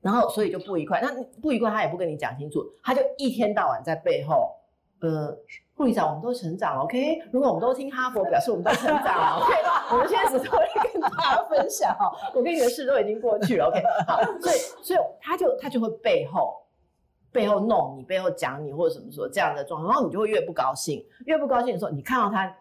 [0.00, 1.00] 然后所以就不愉快。
[1.00, 1.10] 那
[1.42, 4.54] 不愉快，他也不跟你讲清楚，他就一天到晚在背后，
[5.00, 5.36] 呃，
[5.74, 7.20] 护理长，我们都成长了，OK？
[7.32, 9.54] 如果我们都听哈佛，表示我们都成长了，OK？
[9.90, 10.58] 我们现在只是会
[10.92, 13.82] 跟大家分享哈，我跟你的事都已经过去了，OK？
[14.06, 16.54] 好，所以所以他就他就会背后。
[17.30, 22.56] 背后弄你，背后讲你，或者什么说这样的状况，然后你就会越不高兴，越不高兴的时候，你看到他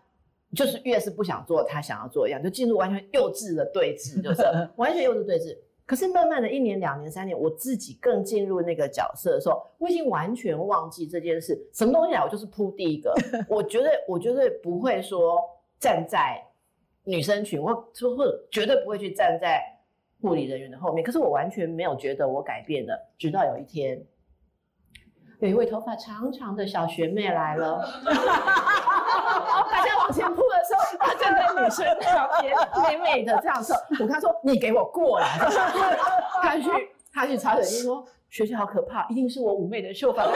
[0.53, 4.43] 就是越是不想做他想要做一样，就进入完全幼稚的对峙，就是
[4.75, 5.57] 完全幼稚对峙。
[5.85, 13.13] 可是慢慢的一年、两年、三年，我自己更进入那个角色的时候，我已经完全忘记这件事，什么东西来我就是扑第一个。
[13.47, 15.39] 我绝对我绝对不会说
[15.79, 16.43] 站在
[17.05, 17.73] 女生群，或
[18.15, 19.63] 或者绝对不会去站在
[20.21, 21.01] 护理人员的后面。
[21.01, 24.05] 可是我完全没有觉得我改变了，直到有一天。
[25.39, 27.79] 有一位头发长长的小学妹来了，
[29.69, 33.75] 大家往前扑的时候，她站在女生旁边，美美的这样说。
[33.91, 35.27] 我跟她说：“你给我过来。”
[36.41, 36.69] 她去，
[37.13, 40.33] 她去查水晶说：“学姐好可怕，一定是我妩媚的秀发 惹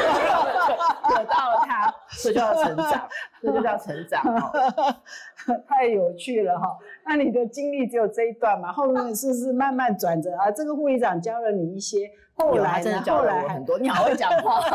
[1.25, 3.09] 到了她，所以就叫成长，
[3.41, 4.21] 这就叫成长。
[5.67, 6.77] 太有趣了哈！
[7.03, 8.71] 那你的经历只有这一段嘛？
[8.71, 10.51] 后面是不是慢慢转折啊？
[10.51, 13.79] 这个护理长教了你一些，后来真的教了很多。
[13.79, 14.61] 你好会讲话，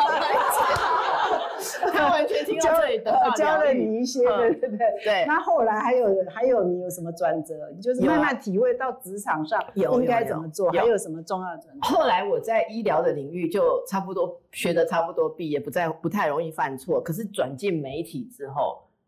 [1.93, 4.79] 他完全听到这里的教了你一些，对对对。
[5.05, 5.25] 对。
[5.25, 7.55] 那后来还有还有你有什么转折？
[7.73, 11.97] 你就是慢慢体会到职场上应该怎么做，还有什么重要的转折？
[11.97, 17.01] 后来我在医疗的领域就差不多学的差不多毕业，不再不太容易犯错。
[17.01, 18.56] 可是转进媒体之后。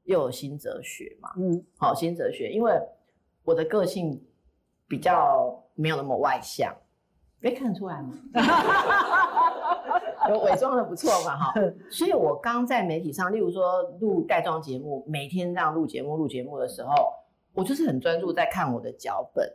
[0.05, 1.29] 又有新哲学嘛？
[1.37, 2.73] 嗯，好，新哲学，因为
[3.45, 4.19] 我的个性
[4.89, 6.75] 比较没有那么外向，
[7.41, 8.15] 没看得出来吗？
[10.31, 11.55] 有伪装的不错嘛，哈。
[11.91, 16.91] 所以我刚在媒体上，例如说录带妆节目，每天这样录节目、录节目的时候，
[17.53, 19.47] 我就是很专注在看我的脚本，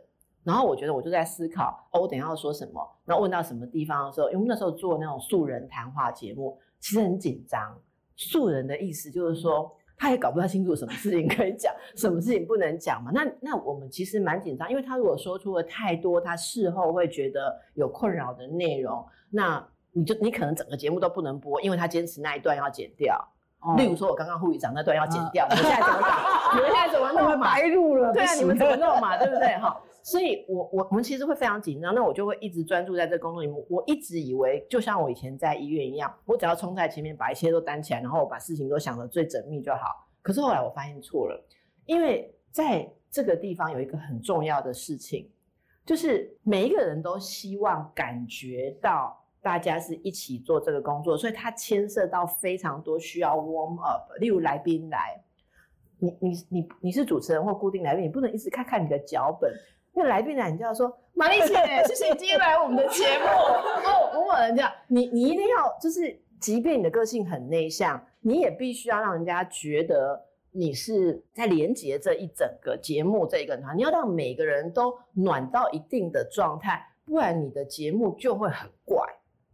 [0.44, 7.76] 然后我觉得我就在思考，哦，我等下要说什么，然后问到什么地方的时候，因为那时候做那种素人谈话节目，其实很紧张。
[8.16, 9.76] 素人的意思就是说。
[9.96, 13.10] 他也搞不太清楚什么事情可以讲，什么事情不能讲嘛？
[13.14, 23.16] 那那我们其实蛮紧张，因为他如果说出了太多他事后会觉得有困扰的内容，那你就你可能整个节目都不能播，因为他坚持那一段要剪掉。
[23.78, 26.08] 例如说，我刚刚护理长那段要剪掉，你们现在怎么搞？
[26.54, 27.54] 你们现在怎么弄嘛？
[27.54, 29.16] 白录了，对啊，你们怎么弄嘛？
[29.16, 29.56] 对不对？
[29.56, 29.80] 哈。
[30.06, 33.64] 所以，我我我们其实会非常紧张，那我就会一直专注在这工作里面。
[33.70, 40.06] 我一直以为，就像我以前在医院一样，我只要冲在前面，把一切都担起来，然后我把事情都想得最缜密就好。
[40.20, 41.42] 可是后来我发现错了，
[41.86, 45.30] 因为在这个地方有一个很重要的事情，
[45.86, 54.12] 就是每一个人都希望感觉到大家是一起做这个工作，所以它牵涉到非常多需要 warm up。
[54.20, 55.18] 例如来宾来，
[55.98, 59.50] 你你你你是主持人或固定来宾，你不能一直看看你的脚本。
[59.96, 61.54] 那来宾来，你就要说 玛丽姐，
[61.86, 63.26] 谢谢你今天来我们的节目。
[63.26, 79.00] 哦，我某人这样，你你一定要就是，即便你的个性很内向，你也必须要让人家觉得你是在连接这一整个节目这一个团，你要让每个人都暖到一定的状态，不然你的节目就会很怪，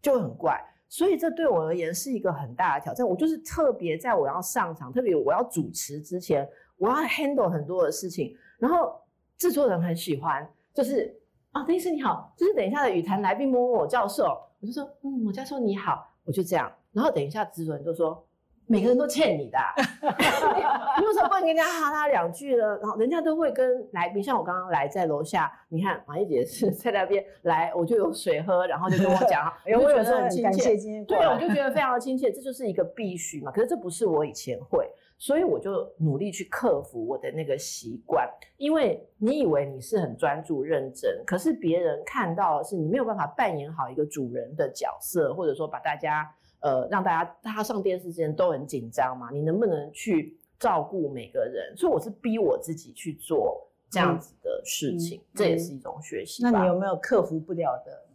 [0.00, 0.58] 就会很怪。
[0.88, 3.06] 所以这对我而言是一个很大的挑战。
[3.06, 6.48] 我就是特别在我要上场，特别我要主持之前，
[6.78, 8.98] 我要 handle 很多的事情，然后。
[9.40, 11.18] 制作人很喜欢，就是
[11.52, 18.22] 啊，邓医师你好，就是等一下的语坛来宾摸摸我教授，我就说嗯，我教授你好，我就这样，然后等一下制作人就说
[18.66, 19.58] 每个人都欠你的，
[21.00, 22.76] 你为什么不能跟人家哈他两句呢？
[22.82, 33.50] 然后人家都会跟来宾，像我刚刚来在楼下，你看马一姐是在那边来，我就有水喝，然后就跟我讲， 哎，我觉得很亲切，对，我就觉得非常的亲切，这就是一个必须嘛。
[33.50, 34.86] 可是这不是我以前会。
[35.22, 46.26] 所以我就努力去克服我的那个习惯，因为你以为你是很专注认真，可是别人看到的是你没有办法扮演好一个主人的角色，或者说把大家
[46.60, 51.76] 呃让大家大家上电视之前都很紧张嘛，你能不能去照顾每个人？
[51.76, 56.42] 所以我是逼我自己去做这样子的事情，这也是一种学习。
[56.42, 58.06] 那你有没有克服不了的、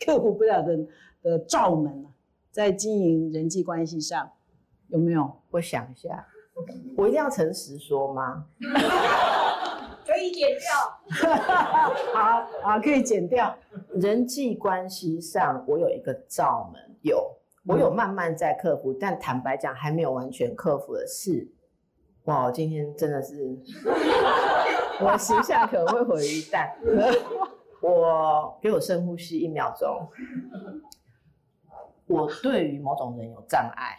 [0.06, 0.78] 克服不了的
[1.22, 2.08] 的罩门呢？
[2.50, 4.32] 在经营人际关系上？
[4.88, 5.30] 有没有？
[5.50, 6.26] 我想一下，
[6.96, 8.46] 我一定要诚实说吗？
[10.06, 11.34] 可以剪掉。
[12.14, 13.54] 好好，可以剪掉。
[13.94, 21.48] 人际关系上，我有一个罩门，有，我有慢慢在克服，但坦白讲，还没有完全克服的事，
[22.24, 23.58] 哇，今天真的是，
[25.00, 26.70] 我形象可能会毁于一旦。
[27.82, 30.08] 我给我深呼吸一秒钟。
[32.06, 33.96] 我对于某种人有障碍。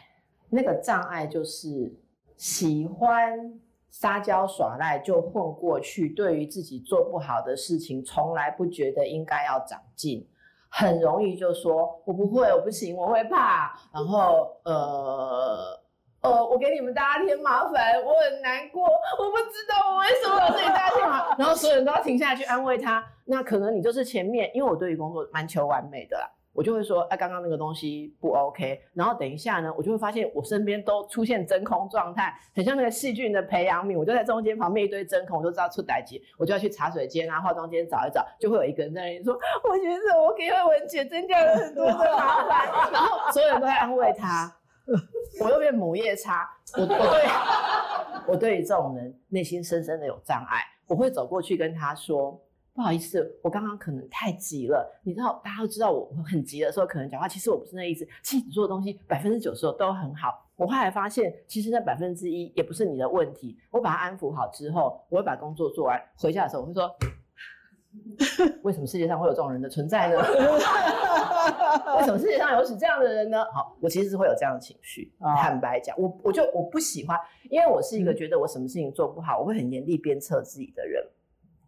[0.50, 1.94] 那个障碍就是
[2.36, 10.28] 喜欢撒娇耍赖就混过去，对于自己做不好的事情，从来不觉得应该要长进，
[10.70, 15.80] 很容易就说我不会，我不行，我会怕，然后呃
[16.22, 26.30] 呃，我给你们大家添麻烦，我很难过，我不知道我为什么给大家添麻烦，然后所有人都要停下来去安慰他，那可能你就是前面，因为我对于工作蛮求完美的啦。
[26.58, 33.96] 我就会说，哎，刚刚那个东西不 OK，然后等一下呢，我就会发现我身边都出现真空状态，很像那个细菌的培养皿。
[33.96, 44.52] 我就在中间旁边一堆真空，我就知道出歹疾，我就要去茶水间啊、化妆间找一找，就会有一个人在那里说，我觉得我给慧文姐增加了很多的麻烦，然后所有人都在安慰她，
[45.40, 47.28] 我又变母夜叉，我我对，
[48.30, 52.36] 我对于这种人内心深深的有障碍，我会走过去跟他说。
[52.78, 54.88] 不好意思，我刚刚可能太急了。
[55.02, 57.28] 你知道，大家都知道我很急的时候，可能讲话。
[57.28, 58.08] 其实我不是那意思。
[58.22, 60.46] 其实你做的东西百分之九十都很好。
[60.56, 63.58] 我后来发现，其实那百分之一也不是你的问题。
[63.72, 66.00] 我把它安抚好之后，我会把工作做完。
[66.18, 66.96] 回家的时候，我会说
[68.62, 70.18] ：“为什么世界上会有这种人的存在呢？
[71.98, 73.44] 为什么世界上有此这样的人呢？
[73.56, 75.12] 好，我其实是会有这样的情绪。
[75.18, 77.18] 啊坦白讲，我我就我不喜欢，
[77.50, 81.04] 因为我是一个觉得我什么事情做不好，我会很严厉鞭策自己的人。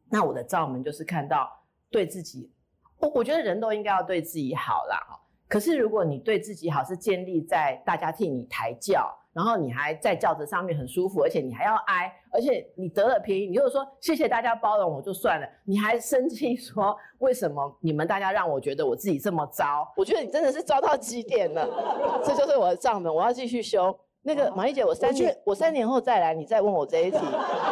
[0.09, 1.49] 那我的罩门就是看到
[1.89, 2.51] 对自己，
[2.99, 4.97] 我我觉得人都应该要对自己好啦。
[5.09, 19.91] 哈，可是如果你对自己好是建立在大家替你抬轿，然后你还在轿子上面很舒服，而且你还要挨，而且你得了便宜，你就是说谢谢大家包容我就算了，你还生气说为什么你们大家让我觉得我自己这么糟？
[19.95, 23.97] 我觉得你真的是糟到极点了，这就是我的账门，我要继续修。
[24.29, 27.17] 那个马丽姐，我三年我三年后再来，你再问我这一题，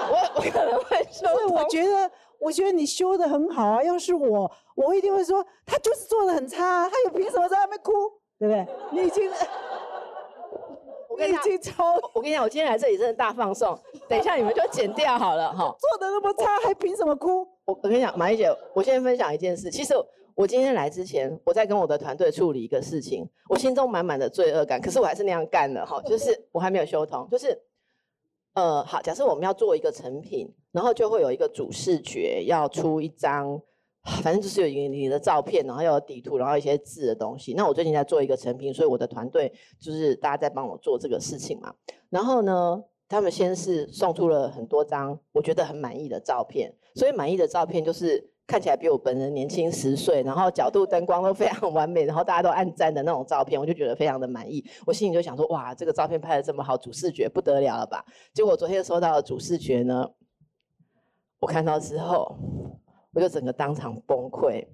[0.09, 3.83] 我我可能会说所以我同觉得，我觉得你修的很好啊。
[3.83, 7.91] 要是我，我一定会说，他就是做的很差啊，他有凭什么在那边哭？
[8.39, 8.65] 对不对？
[8.91, 9.29] 你已经，
[11.07, 13.77] 我跟你讲，经超我跟你讲，我今天来这里真的大放送，
[14.09, 15.75] 等一下你们就剪掉好了哈。
[15.77, 17.47] 做的那么差，还凭什么哭？
[17.65, 19.69] 我我跟你讲，马丽姐，我先分享一件事。
[19.69, 19.93] 其实
[20.37, 27.59] 我今天来之前，我在跟我的团队处理一个事情，我心中满满的罪恶感，可是我还是那样干了哈，就是 我还没有修通，就是
[28.53, 33.59] 呃，好，假设我们要做一个成品，然后就会有一个主视觉要出一张。
[34.23, 37.53] 反正就是有一个你的照片，然后要有底图，然后一些字的东西。
[37.55, 41.73] 那我最近在做一个成品，所以我的团队就是大家在帮我做这个事情嘛。
[42.09, 54.63] 然后呢，他们先是送出了很多张我觉得很满意的照片，所以满意的照片就是看起来比我本人年轻十岁，然后角度、灯光都非常完美，然后大家都按赞的那种照片，我就觉得非常的满意。
[54.85, 58.05] 我心里就想说，哇，这个照片拍的这么好，主视觉不得了了吧？
[58.33, 60.09] 结果昨天收到的主视觉呢，
[61.39, 62.37] 我看到之后，
[63.11, 64.65] 我就整个当场崩溃。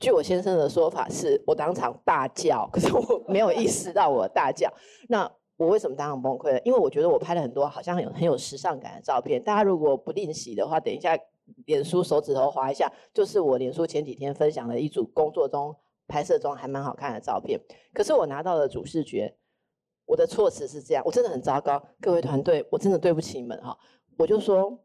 [0.00, 4.72] 据我先生的说法是，我当场大叫，可是我没有意识到我大叫。
[5.08, 6.60] 那我为什么当场崩溃了？
[6.60, 9.42] 因为我觉得我拍了很多好像很有很有时尚感的照片。
[9.42, 11.18] 大家如果不练习的话，等一下
[11.66, 15.74] 脸书手指头划一下，就是我脸书前几天分享的一组工作中
[16.06, 17.60] 拍摄中还蛮好看的照片。
[17.92, 19.36] 可是我拿到了主视觉，
[20.06, 23.76] 我的措辞是这样，我真的很糟糕，各位团队，我真的对不起你们哈。
[24.16, 24.78] 我就说，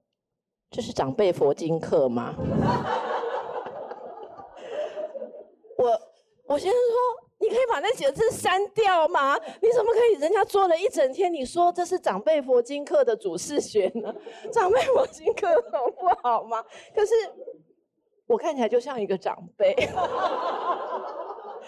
[0.69, 2.35] 这是长辈佛经课吗？
[5.77, 5.99] 我
[6.45, 6.97] 我先生说，
[7.43, 9.37] 你可以把那几个字删掉吗？
[9.61, 10.13] 你怎么可以？
[10.19, 14.15] 人家做了一整天，你说这是长辈佛经课的主视学呢？
[14.53, 16.63] 长辈佛经课好不好吗？
[16.95, 17.13] 可是
[18.25, 19.75] 我看起来就像一个长辈。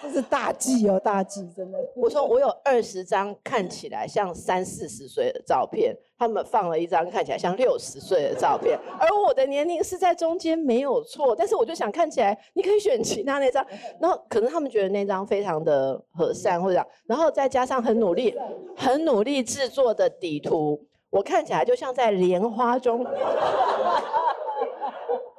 [0.05, 1.77] 这是大忌哦，大忌，真的。
[1.95, 13.65] 我说我有二十张看起来像三四十岁的照片，他们放了一张看起来像六十岁的照片，而我的年龄是在中间没有错，但是我就想看起来，你可以选其他那张，
[13.99, 18.35] 然后可能他们觉得那张非常的和善或者，然后再加上很努力、
[18.77, 20.79] 很努力制作的底图，
[21.09, 23.05] 我看起来就像在莲花中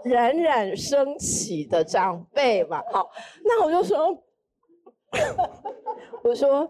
[0.05, 2.83] 冉冉升起的长辈嘛。
[2.93, 3.09] 好，
[3.45, 4.17] 那我就说。
[6.23, 6.69] 我说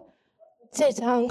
[0.70, 1.26] 这张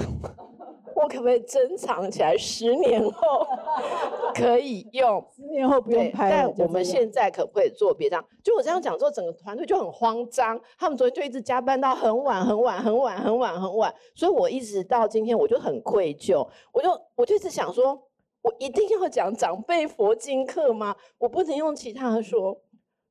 [0.94, 2.36] 我可不可以珍藏起来？
[2.36, 3.46] 十年后
[4.34, 5.22] 可以用。
[5.34, 6.36] 十年后不用，拍了。
[6.36, 8.24] 但我们现在可不可以做别这样？
[8.42, 18.02] 就我这样讲之后，整个团队就很慌张，他们昨天就一直加班到很晚、很晚、很晚、很晚、很晚，所以我一直到今天我就很愧疚，我就我就一直想说，
[18.40, 20.96] 我一定要讲长辈佛经课吗？
[21.18, 22.58] 我不能用其他的说。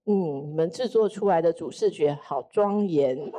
[0.08, 3.18] 嗯，你们制作出来的主视觉好庄严，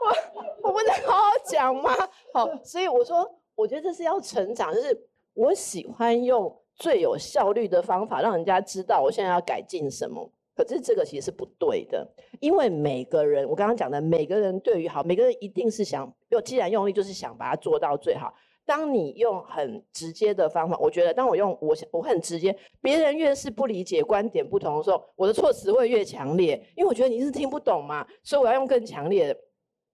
[0.00, 0.14] 我
[0.62, 1.94] 我不能好好讲吗？
[2.32, 10.30] 好，所以我说，我觉得这是要成长，就是我喜欢用最有效率的方法，让人家知道我现在要改进什么。
[10.54, 12.06] 可是这个其实是不对的，
[12.40, 18.32] 因为每个人，我刚刚讲的，每个人对于好，每个人一定是想，又既然用力，就是想把它做到最好。
[18.64, 29.36] 当你用很直接的方法，我觉得，当我用我想我很直接，别人越是不理解观点不同的时候，我的措辞会越强烈，因为我觉得你是听不懂嘛，所以我要用更强烈的。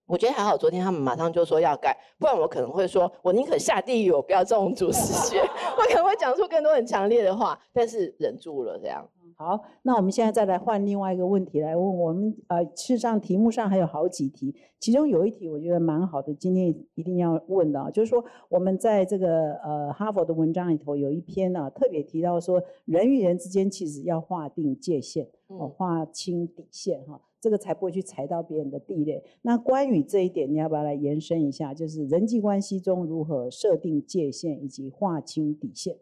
[0.09, 5.39] 我觉得还好，昨天他们马上就说要改，不然我可能会说，我宁可下地狱，我不要这种主视觉，
[5.77, 9.07] 我可能会讲出更多很强烈的话，但是忍住了这样。
[9.35, 12.35] 好，那我们现在再来换另外一个问题来问我们。
[12.47, 29.23] 呃，事实上题目上还有好几题，其中有一题我觉得蛮好的，今天一定要问的啊，就是说我们在这个呃哈佛的文章里头有一篇呢、特别提到说，人与人之间其实要划定界限，哦，嗯划清底线哈，这个才不会去踩到别人的地雷。
[29.41, 31.73] 那关于这一点，你要不要来延伸一下？
[31.73, 35.95] 就是人际关系中如何设定界限以及划清底线？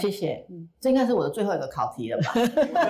[0.00, 2.32] 谢谢嗯，这应该是我的最后一个考题了吧？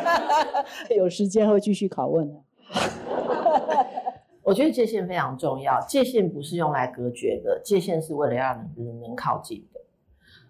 [0.96, 2.40] 有时间会继续拷问的。
[4.44, 9.80] 我觉得界限非常重要，界限不是用来隔绝的，界限是为了让人能靠近的。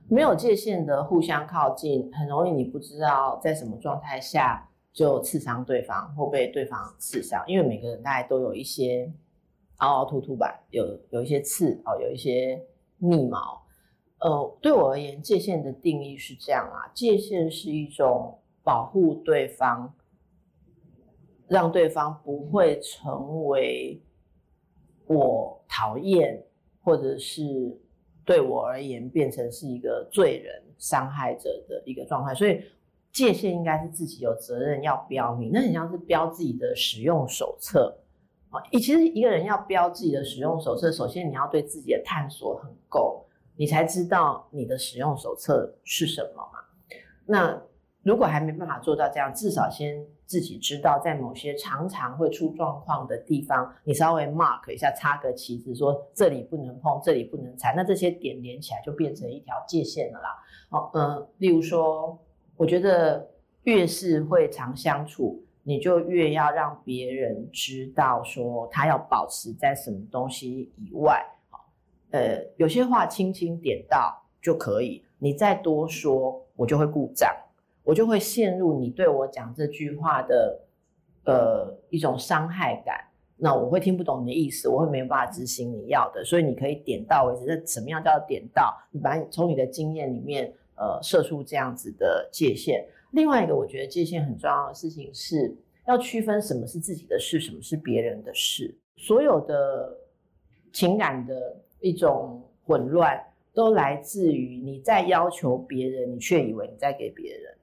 [0.08, 9.12] 没有界限的互相靠近，很容易你不知道在什么状态下就刺伤对方或被对方刺伤，因为每个人大概都有一些
[9.78, 12.64] 凹凹凸凸吧，有有一些刺哦，有一些
[12.98, 13.62] 逆毛。
[14.20, 19.94] 呃，对我而言，界限的定义是这样啊，界限是一种保护对方，
[21.48, 24.00] 让对方不会成为
[25.06, 26.44] 我讨厌
[26.82, 27.78] 或者是。
[28.24, 32.62] 对我而言，变成是一个罪人、伤害者的一个状态，所以
[33.12, 35.50] 界限应该是自己有责任要标明。
[35.52, 37.98] 那很像是标自己的使用手册
[38.50, 38.62] 啊。
[38.72, 43.24] 你其实一个人要标自己的使用手册，首先你要对自己的探索很够，
[43.56, 46.58] 你才知道你的使用手册是什么嘛。
[47.26, 47.62] 那
[48.02, 50.04] 如果还没办法做到这样，至少先。
[50.24, 60.28] 自己知道，在某些常常会出状况的地方，你稍微 mark 一下，插个旗子，说这里不能碰，这里不能踩，那这些点连起来就变成一条界限了啦。
[60.70, 62.18] 哦，嗯，例如说，
[62.56, 63.28] 我觉得
[63.64, 71.24] 越是会常相处，你就越要让别人知道，说他要保持在什么东西以外。
[71.50, 71.68] 好，
[72.10, 77.34] 呃，有些话轻轻点到就可以，你再多说，我就会故障。
[77.84, 80.60] 我就会陷入你对我讲这句话的，
[81.24, 83.04] 呃，一种伤害感。
[83.36, 86.24] 那我会听不懂你的意思，我会没有办法执行你要的。
[86.24, 87.44] 所以你可以点到为止。
[87.44, 88.72] 那什么样叫点到？
[88.92, 92.84] 你把你从你的经验里面，呃，设出这样子的界限。
[93.12, 95.56] 另外一个，我觉得界限很重要的事情是
[95.86, 98.76] 要区分什么是自己的事，什么是别人的事。
[98.96, 99.96] 所有的
[100.72, 103.16] 情感的一种混乱，
[103.54, 107.54] 都来自于你在要求别人，你却以为你在给别人。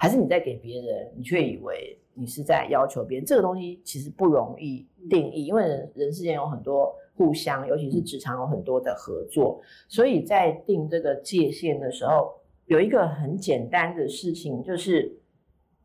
[0.00, 3.26] 还是你在给别人，你却以为你是在要求别人。
[3.26, 12.32] 这个东西其实不容易定义，因为人人世间有很多互相，尤其是职场有很多的合作，所以在定这个界限的时候，
[12.68, 15.18] 有一个很简单的事情，就是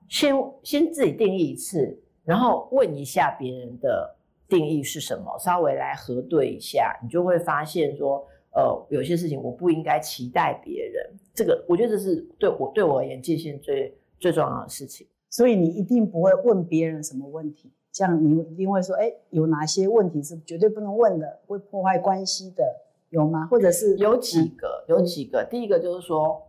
[0.08, 4.16] 先先自己定义一次，然后问一下别人的
[4.48, 8.26] 定义是什么，稍微来核对一下，你就会发现说。
[8.56, 11.04] 呃，有些事情我不应该期待别人，
[11.34, 15.08] 这个我觉得这是对我对我而言界限最最重要的事情。
[15.28, 22.64] 所以你一定不会问别人什么问题，这样你一定会说，哎，有哪些问题是绝对不能问的，会破坏关系的，
[23.10, 23.48] 有吗？
[23.48, 24.86] 或者是有几个？
[24.88, 25.44] 有几个？
[25.50, 26.40] 第一个就是说，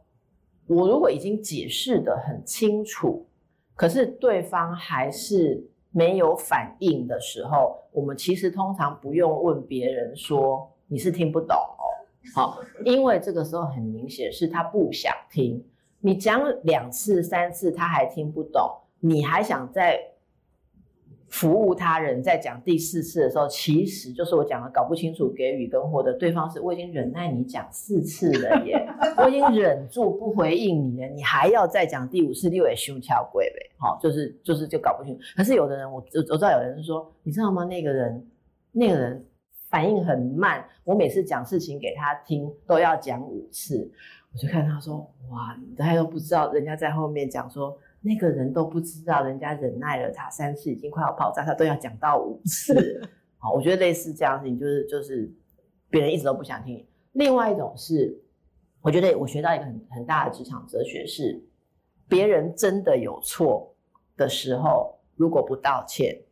[0.67, 3.27] 我如果已经解释的很清楚，
[3.75, 11.57] 可是对方还是没有反应的时候，我们其实通常不用问别人说你是听不懂。
[12.35, 15.63] 好，因为这个时候很明显是他不想听，
[16.01, 20.01] 你讲两次、三次他还听不懂，你还想再
[21.29, 28.87] 服务他人，在讲第四次的时候，其实就是我讲的搞不清楚给予跟获得，对方是我已经忍耐你讲四次了耶，
[29.19, 35.23] 我已经忍住不回应你了，你还要再讲第五次，六也胸翘贵呗，好，就是就是就搞不清楚。
[35.37, 37.65] 可是有的人，我我我知道有人说，你知道吗？
[37.65, 38.27] 那个人，
[38.73, 39.25] 那个人。
[39.71, 43.91] 反应很慢，我每次讲事情给他听都要讲五次，
[44.33, 44.99] 我就看他说
[45.33, 53.01] ：“哇，大家都不知道，人家在后面讲说那个人都不知道，人家忍耐了他三次，已经快要爆炸，他都要讲到五次。
[53.41, 55.33] ”好，我觉得类似这样事情，就是就是
[55.89, 56.87] 别人一直都不想听。
[57.13, 58.21] 另外一种是，
[58.83, 61.43] 我觉得我学到一个很很大的职场哲学是，
[62.07, 63.75] 别人真的有错
[64.17, 66.23] 的时候，如果不道歉，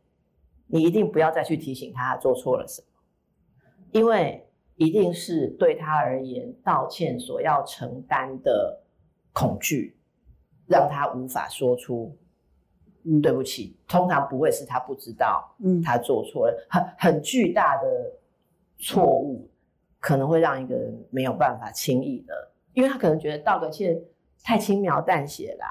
[0.67, 2.87] 你一定不要再去提醒他做错了什么。
[3.91, 8.83] 因为一定是对他而言，道歉所要承担的
[9.31, 9.95] 恐惧，
[10.73, 12.11] 让他无法说出
[13.05, 13.77] “嗯，对不起”。
[13.87, 17.87] 通常不会是他不知道，嗯，他做错了，很很巨大的
[18.79, 19.47] 错误，
[19.99, 22.33] 可能会让一个人没有办法轻易的，
[22.73, 24.01] 因为他可能觉得道个歉
[24.43, 25.67] 太轻描淡写啦。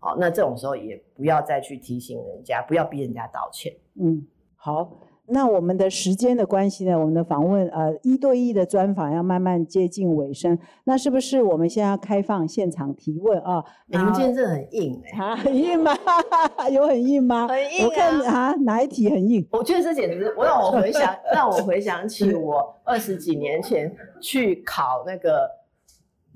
[0.00, 3.74] 好，那这种时候也不要再去提醒人家，不要逼人家道歉。
[3.94, 4.26] 嗯，
[4.56, 4.90] 好。
[5.28, 6.96] 那我们的时间的关系呢？
[6.96, 13.64] 我们的访问呃一对一的专访要慢慢接近尾声，那是不是我们现在要开放现场提问啊？
[13.86, 15.92] 你们今天这很硬哎，啊很硬吗？
[16.70, 17.48] 有很硬吗？
[17.48, 19.44] 很硬我看啊哪一题很硬？
[19.50, 25.50] 我觉得这简直，我让我回想， 让我回想起我二十几年前去考那个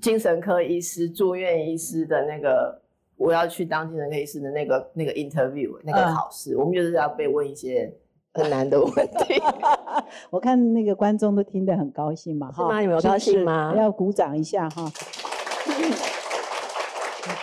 [0.01, 2.81] 精神科医师、住院医师的那个，
[3.15, 7.89] 我要去当精神科医师的那个那个 interview 那个考试，我们就是要被问一些。
[8.33, 8.91] 很难的问
[9.25, 9.41] 题，
[10.31, 13.73] 我看那个观众都听得很高兴嘛，哈，你们有高兴吗？
[13.75, 14.91] 要鼓掌一下哈。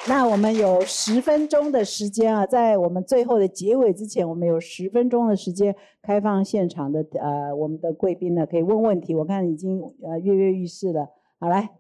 [0.09, 9.15] 那我们有十分钟的时间啊，在我们最后的结尾之前，我们有十分钟的时间开放现场的呃，我们的贵宾呢可以问问题。
[9.15, 11.09] 我看已经呃跃跃欲试了，
[11.39, 11.71] 好来，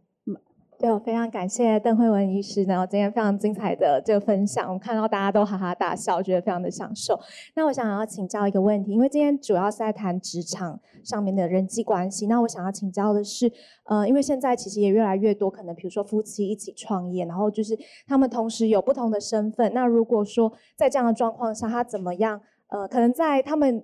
[0.81, 7.19] 对，我非常感谢邓慧文医师，然后今天非常精彩的这个分享，我看到大家都哈哈大笑，觉得非常的享受。
[7.57, 13.51] 那我想要请教一个问题，因为今天主要是在谈职场上面的人际关系，那我想要请教的是，
[13.87, 17.77] 呃，因为现在其实也越来越多可能，比如说夫妻一起创业，然后就是
[18.07, 22.41] 他们同时有不同的身份，那如果说在这样的状况下，他怎么样？
[22.69, 23.83] 呃，可能在他们。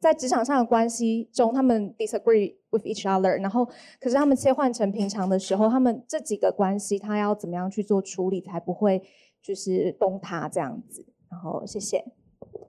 [0.00, 3.66] 在职场上的关系中，他们 disagree with each other，然后
[4.00, 9.02] 可是他们切换成平常的时候，他们这几个关系他要怎么样去做处理，才不会
[9.42, 11.04] 就是崩塌这样子？
[11.30, 12.02] 然后谢谢。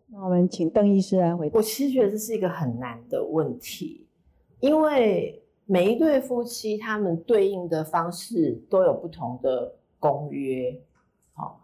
[0.07, 1.57] 那我们请邓医师来回答。
[1.57, 4.05] 我其实觉得这是一个很难的问题，
[4.59, 10.77] 因为每一对夫妻他们对应的方式都有不同的公约。
[11.31, 11.61] 好，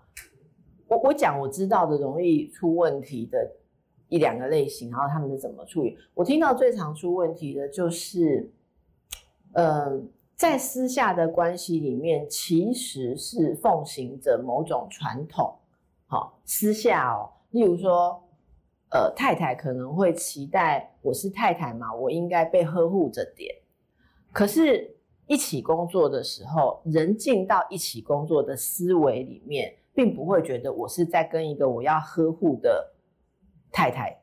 [0.87, 3.57] 我我讲我知道的容易出问题的。
[4.11, 5.97] 一两个类型，然后他们是怎么处理？
[6.13, 8.51] 我听到最常出问题的就是，
[9.53, 10.01] 呃，
[10.35, 15.55] 在私下的关系里面，其实是奉行着某种传统。
[16.07, 18.21] 好，私下哦，例如说，
[18.89, 23.55] 呃，太太可能会期待我是太太嘛，我应该被呵护着点。
[24.33, 24.93] 可是，
[25.25, 32.91] 一起工作的时候，人进到一起工作的思维里面，并不会觉得我是在跟一个我要呵护的。
[33.71, 34.17] 太太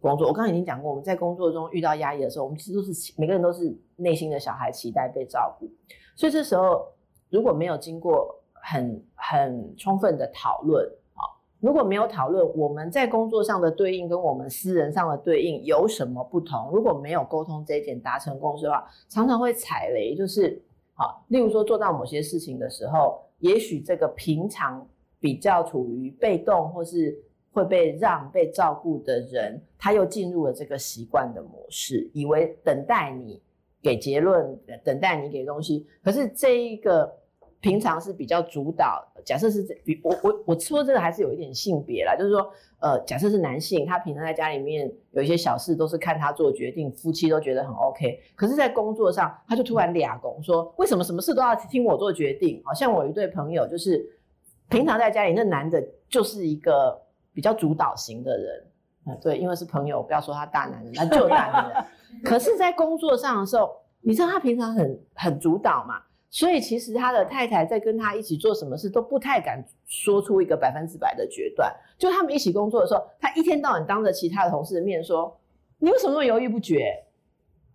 [0.00, 5.68] 工作，我刚刚已经讲过，我们在工作中遇到压力的时候，我们其实都是每个人都是内心的小孩，期待被照顾。
[6.16, 6.86] 所以这时候
[7.28, 11.20] 如果没有经过很很充分的讨论，啊，
[11.60, 20.14] 如果没有讨论我们在工作上的对应跟我们私人上的对应有什么不同，如果没有沟通这一点达成共识的话，常常会踩雷。
[20.14, 20.62] 就是
[20.94, 24.86] 好，例如说做到某些事情的时候，也许这个平常
[25.18, 27.22] 比较处于被动或是。
[27.52, 33.40] 会被让被照顾的人，他又进入了这个习惯的模式，以为等待你
[33.82, 35.86] 给结论，等待你给东西。
[36.02, 37.12] 可是这一个
[37.60, 48.20] 平常是比较主导，假设是比我我我说这个还是有一点性别啦，就是说，呃，假设是男性，他平常在家里面有一些小事都是看他做决定，夫妻都觉得很 OK。
[48.36, 52.62] 可是，在工作上，他就突然俩拱说，为什么什么事都要听我做决定？
[52.64, 54.08] 好像我一对朋友，就是
[54.68, 57.00] 平常在家里那男的，就是一个。
[57.32, 58.66] 比较主导型的人，
[59.06, 61.84] 嗯，对，因为是朋友，不要说他大男人，他就大男人。
[62.24, 63.70] 可是，在工作上的时候，
[64.00, 71.72] 你知道他平常很很主导嘛，所以其实他的太太在跟他一起做什么事都不太敢说出一个百分之百的决断。
[71.96, 75.38] 就他们一起工作的时候，他一天到晚当着其他的同事的面说
[75.78, 77.04] ：“你为什么那么犹豫不决？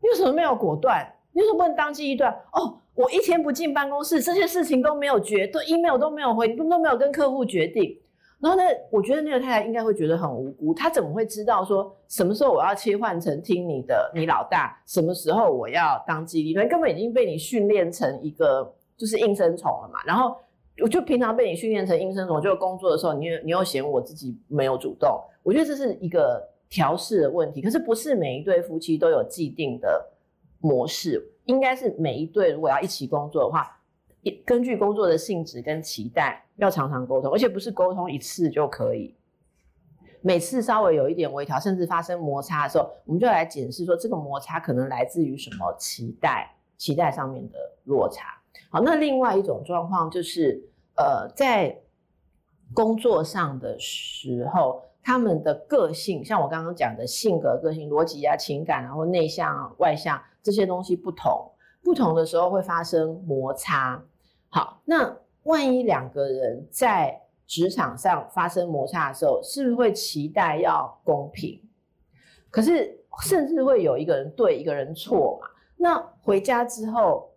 [0.01, 1.06] 你为什么没有果断？
[1.32, 7.97] 你为什么不能当机立断？”哦，我一天不进办公室，这些事情都没有决，对 email 都没有回，都都没有跟客户决定。
[8.45, 8.63] 然后呢？
[8.91, 10.71] 我觉得那个太太应该会觉得很无辜。
[10.71, 14.79] 她怎么会知道说什么时候我要切换成听你的，你老大？
[14.85, 16.69] 什么时候我要当机立断？
[16.69, 19.97] 根本已经被你训练成一个就是应声虫了嘛。
[20.05, 20.37] 然后
[20.83, 25.19] 我就平常被你训练成应声虫，就工作的时候，你你又嫌我自己没有主动。
[25.41, 27.63] 我觉得这是一个调试的问题。
[27.63, 30.07] 可是不是每一对夫妻都有既定的
[30.59, 33.71] 模式，应该是每一对如果要一起工作的话。
[34.45, 39.15] 根据工作的性质跟期待，要常常沟通，而且不是沟通一次就可以。
[40.21, 48.41] 每次稍微有一点微调，甚至发生摩擦的时候，我们就来检视说，这个摩擦可能来自于什么期待，期待上面的落差。
[48.71, 50.67] 好，那另外一种状况就是，
[50.97, 51.80] 呃，在
[52.73, 61.51] 工作上的时候，他们的个性，像我刚刚讲的性格、个性、逻辑啊、情感，然后内向、外向这些东西不同，
[61.84, 64.03] 不同的时候会发生摩擦。
[64.56, 71.62] 好，那万一两个人在职场上发生摩擦的时候，是不是会期待要公平？
[72.49, 75.49] 可是甚至会有一个人对，一个人错嘛？
[75.76, 77.30] 那回家之后，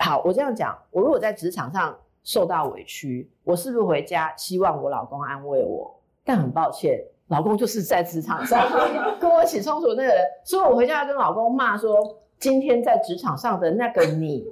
[0.00, 6.02] 好，我这样讲，我如果在职场上受到委屈，我是不是回家希望我老公安慰我？
[6.24, 8.68] 但很抱歉，老公就是在职场上
[9.20, 12.18] 跟我起冲突那个人，所以我回家要跟老公骂说。
[12.42, 14.44] 今天在职场上的那个你，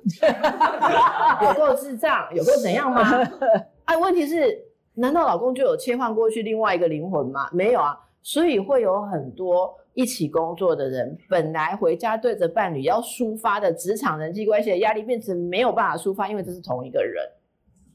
[1.43, 3.03] 有够智障，有够怎样吗？
[3.85, 4.65] 哎，问题是，
[4.95, 7.49] 难道老公就有切换过去另外一个灵魂吗？
[7.53, 17.29] 没有啊，所以会有很多一起工作的人，本来回家对着伴侣要抒发的职场人际关系的压力，变成没有办法抒发，因为这是同一个人。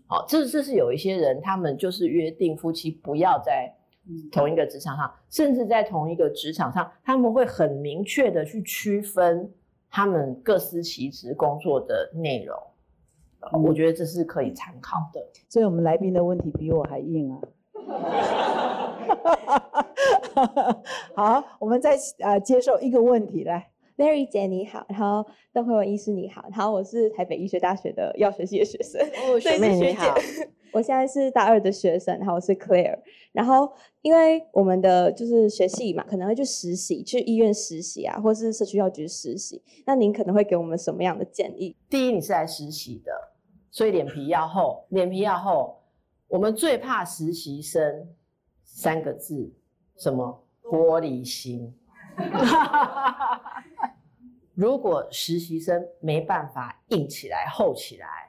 [0.07, 3.73] 好，这这是有一些人，他们就是约定夫妻不要在
[4.29, 9.49] 同一个职场上，甚至在同一个职场上，他们会很明确的去区分。
[9.95, 12.53] 他们各司其职工作的内容，
[13.63, 15.25] 我觉得这是可以参考的。
[15.47, 17.39] 所以，我们来宾的问题比我还硬啊！
[21.15, 30.13] 好，我们再呃接受一个问题来，，Mary 姐你好，然后邓慧文医师你好，然后我是台北医学大学的药学系的学生，哦，学妹你好，
[30.75, 32.99] 我现在是大二的学生，然后我是 Claire，
[33.31, 33.71] 然后
[34.01, 41.73] 因为我们的就是学系嘛，可能会去实习，去医院实习啊，或是社区药局实习，那您可能会给我们什么样的建议？
[41.89, 43.13] 第一，你是来实习的，
[43.71, 45.79] 所以脸皮要厚，脸皮要厚。
[46.27, 48.09] 我们最怕实习生
[48.65, 49.53] 三个字，
[49.95, 51.73] 什么玻璃心。
[54.53, 58.24] 如果实习生没办法硬起来、厚起来，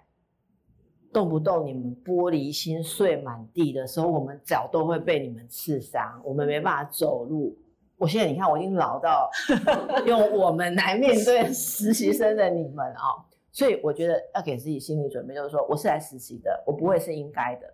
[1.17, 7.57] 动不动你们玻璃心碎满地的时候，我们脚都会被你们刺伤，我们没办法走路。
[7.97, 9.31] 我现在你看，我已经老到
[10.05, 17.73] 用我们来面对实习生的你们啊，所以我觉得要给自己心理准备，就是说我是来实习的，我不会是应该的。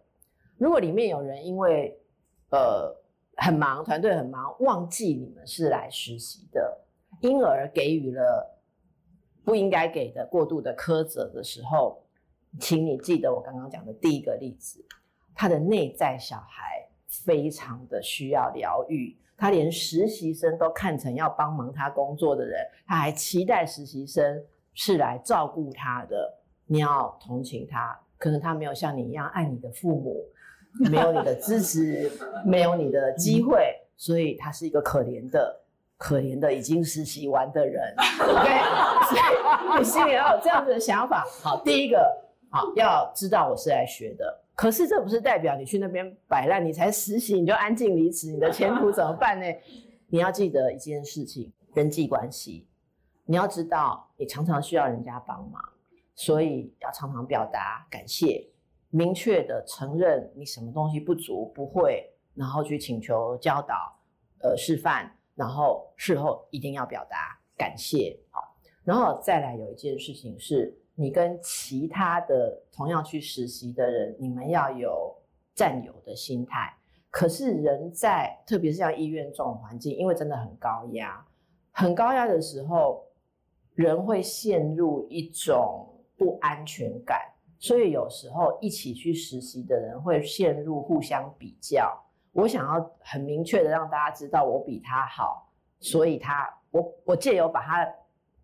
[0.56, 1.98] 如果里面有人因为
[2.50, 2.96] 呃。
[3.36, 6.78] 很忙，团队很忙，忘记你们是来实习的，
[7.22, 8.60] 因而给予了
[9.42, 12.01] 不应该给的过度的苛责的时候，
[12.60, 14.84] 请你记得我刚刚讲的第一个例子，
[15.34, 24.42] 他的内在小孩非常的需要疗愈，他连实习生都看成要帮忙他工作的人，他还期待实习生
[24.74, 30.24] 是来照顾他的，你要同情他，可能他没有像你一样爱你的父母。
[30.90, 32.10] 没有你的支持，
[32.46, 35.60] 没有你的机会，所以他是一个可怜的、
[35.98, 37.94] 可怜的已经实习完的人。
[37.98, 38.48] OK，
[39.04, 41.26] 所以你心里要有这样子的想法。
[41.42, 42.10] 好，第一个，
[42.52, 44.40] 好，要知道我是来学的。
[44.54, 49.46] 可是这不是代表你去那边摆烂，你才实习你就安静离职，你的前途怎么办呢？
[50.08, 52.68] 你要记得一件事情：人际关系。
[53.24, 55.62] 你要知道，你常常需要人家帮忙，
[56.14, 58.46] 所以要常常表达感谢。
[58.90, 63.98] 明确的承认你什么东西不足不会，然后去请求教导，
[64.42, 75.14] 呃示范，然后事后一定要表达感谢，好，然后再来有一件事情是，你跟其他的同样去实习的人，你们要有
[75.54, 76.72] 占有的心态。
[77.10, 81.24] 可是人在特别是像医院这种环境，因为真的很高压，
[81.70, 83.04] 很高压的时候，
[83.74, 87.20] 人会陷入一种不安全感。
[87.58, 91.96] 所以有时候一起去实习的人会陷入互相比较。
[92.32, 95.48] 我想要很明确的让大家知道我比他好，
[95.80, 97.86] 所以他我我借由把他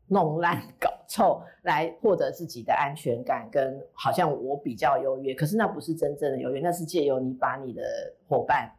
[0.06, 5.34] 弄烂 搞臭来获得自己的安全感，跟好像我比较优越。
[5.34, 7.82] 可是那不是真正的优越，那是借由你把你的
[8.28, 8.70] 伙伴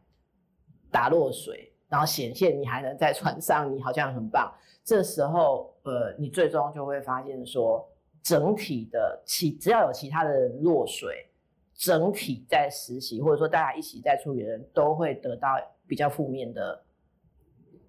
[0.90, 4.50] 打落水，然后显现你还能在船上，你好像很棒。
[4.86, 7.86] 这时候呃，你最终就会发现说。
[8.22, 11.26] 整体的其只要有其他的人落水，
[11.74, 15.48] 整体在实习或者说大家一起在处理的人都会得到
[15.88, 16.84] 比较负面的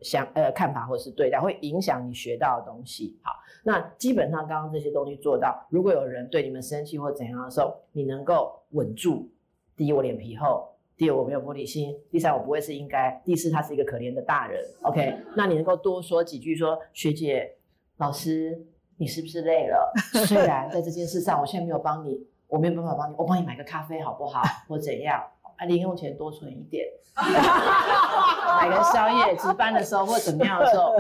[0.03, 3.19] 想呃看法或是对待，会影响你学到的东西。
[3.23, 3.33] 好，
[3.65, 9.29] 那基本上刚刚这些东西做到，如果有人对你们生气或怎样的时候，你能够稳住。
[9.77, 14.63] 第一，我脸皮厚；第二，我没有玻璃心；第三，我不会是应该；第四，他是一个可怜的大人。
[14.83, 17.57] OK，那你能够多说几句，说学姐、
[17.99, 18.67] 老师。
[18.97, 19.91] 你是不是累了？
[20.29, 24.43] 虽然在这件事上，我现在没有帮你，我没有办法帮你，我帮你买个咖啡好不好？
[24.69, 25.19] 或怎样？
[25.57, 26.87] 啊，零用钱多存一点，
[27.17, 30.95] 买个宵夜，值班的时候或怎么样的时候，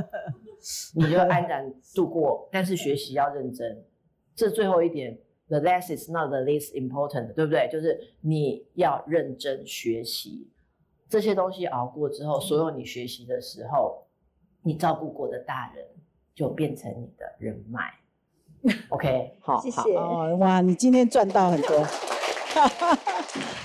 [0.94, 2.48] 你就安然度过。
[2.52, 3.84] 但是学习要认真，
[4.34, 7.68] 这最后一点，the less is not the least important，对不对？
[7.70, 10.48] 就是你要认真学习
[11.08, 14.06] 这些东西，熬过之后，所有你学习的时候，
[14.62, 15.84] 你照顾过的大人。
[16.32, 17.92] 就变成你的人脉
[18.88, 21.84] ，OK， 好，谢谢哦，哇，你今天赚到很多，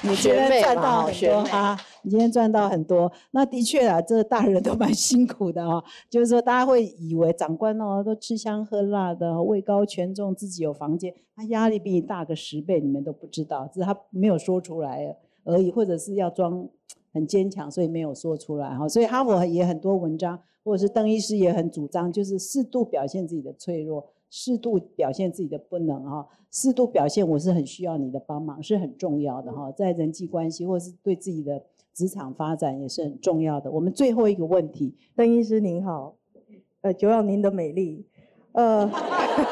[0.03, 16.67] 你今天赚到很多哈，你今天赚到很多，那的确啊，这大人都蛮辛苦的哦，就是说大家会以为长官哦都吃香喝辣的，位高权重，自己有房间，他压力比你大个十倍，你们都不知道，只是他没有说出来而已，或者是要装
[17.11, 20.39] 很坚强，所以没有说出来哈，所以哈佛也很多文章。
[20.63, 24.03] 或者是邓医师也很主张，就是适度表现自己的脆弱，
[24.37, 31.63] 适度表现自己的不能哈，适度表现我是很需要你的帮忙，是很重要的哈，在人际关系或者是对自己的
[31.93, 33.71] 职场发展也是很重要的。
[33.71, 36.17] 我们最后一个问题，邓医师您好，
[36.81, 38.05] 呃，久仰您的美丽，
[38.51, 38.91] 呃，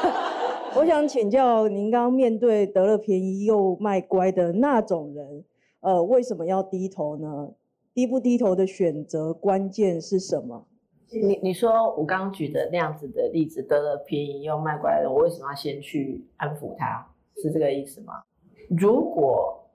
[0.76, 5.44] 我想请教您，刚刚面对得了便宜又卖乖的那种人，
[5.80, 7.52] 呃，为什么要低头呢？
[7.94, 10.66] 低不低头的选择关键是什么？
[11.10, 17.06] 你你说我刚刚举的那样子的例子，得了便宜又卖乖的，我为什么要先去安抚他？
[17.42, 18.22] 是这个意思吗？
[18.68, 19.68] 如果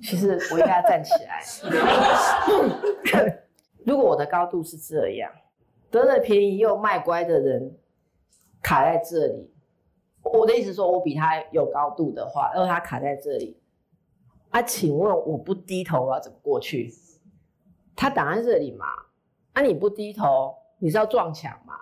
[0.00, 1.42] 其实我应该站起来，
[3.84, 5.30] 如果我的高度是这样，
[5.90, 7.78] 得了便宜又卖乖的人
[8.62, 9.50] 卡在这里。
[10.24, 13.60] 我的意思说，我比他有高度的话，然后他卡在这里，
[14.50, 16.92] 啊，请问我不低头我要怎么过去？
[17.94, 18.86] 他挡在这里嘛？
[19.52, 21.74] 啊，你不低头，你是要撞墙嘛？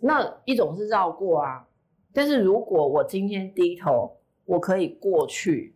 [0.00, 1.66] 那一种是绕过啊，
[2.12, 5.74] 但是如果我今天低头，我可以过去，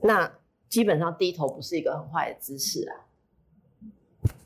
[0.00, 0.30] 那
[0.68, 2.94] 基本上低头不是一个很坏的姿势啊。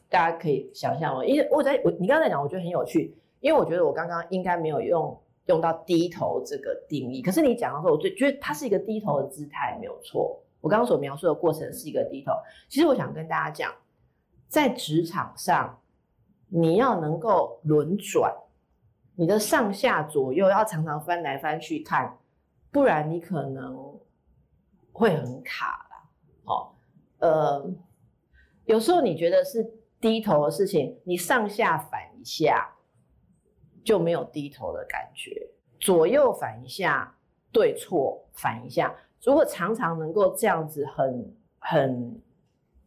[0.09, 5.19] 大家可以想象哦，因为我在我你刚才讲，我觉得很有趣，因为我觉得我刚刚应该没有用。
[5.49, 10.39] 用到低头这个定义，可是你讲的时候，我最觉得它是一个低头的姿态，没有错。
[10.61, 12.33] 我刚刚所描述的过程是一个低头。
[12.69, 13.73] 其实我想跟大家讲，
[14.49, 15.81] 在职场上，
[16.49, 18.35] 你要能够轮转，
[19.15, 22.19] 你的上下左右要常常翻来翻去看，
[22.71, 23.99] 不然你可能
[24.93, 26.09] 会很卡啦。
[26.45, 26.73] 哦，
[27.19, 27.71] 呃，
[28.65, 29.71] 有时候你觉得是
[30.01, 32.75] 低头的事情，你上下反一下。
[33.85, 35.49] 就没有低头的感觉，
[35.81, 37.17] 左右反一下，
[37.51, 38.95] 对错反一下。
[39.23, 42.21] 如果常常能够这样子很很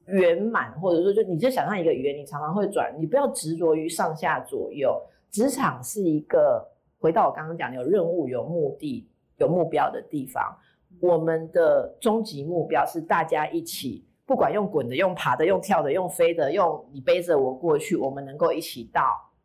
[0.06, 5.02] 圆满，或者说就你就想象一个圆，你常常会转，你不要执着于上下左右。
[5.30, 6.68] 职场是一个
[7.00, 10.58] 回到我刚刚讲有任务、有目的、有目标的地方。
[11.00, 19.02] 我们的终极目标是大家一起，不管用滚的、用爬的、用跳的、用飞的、用你背着我过去，我们能够一起到。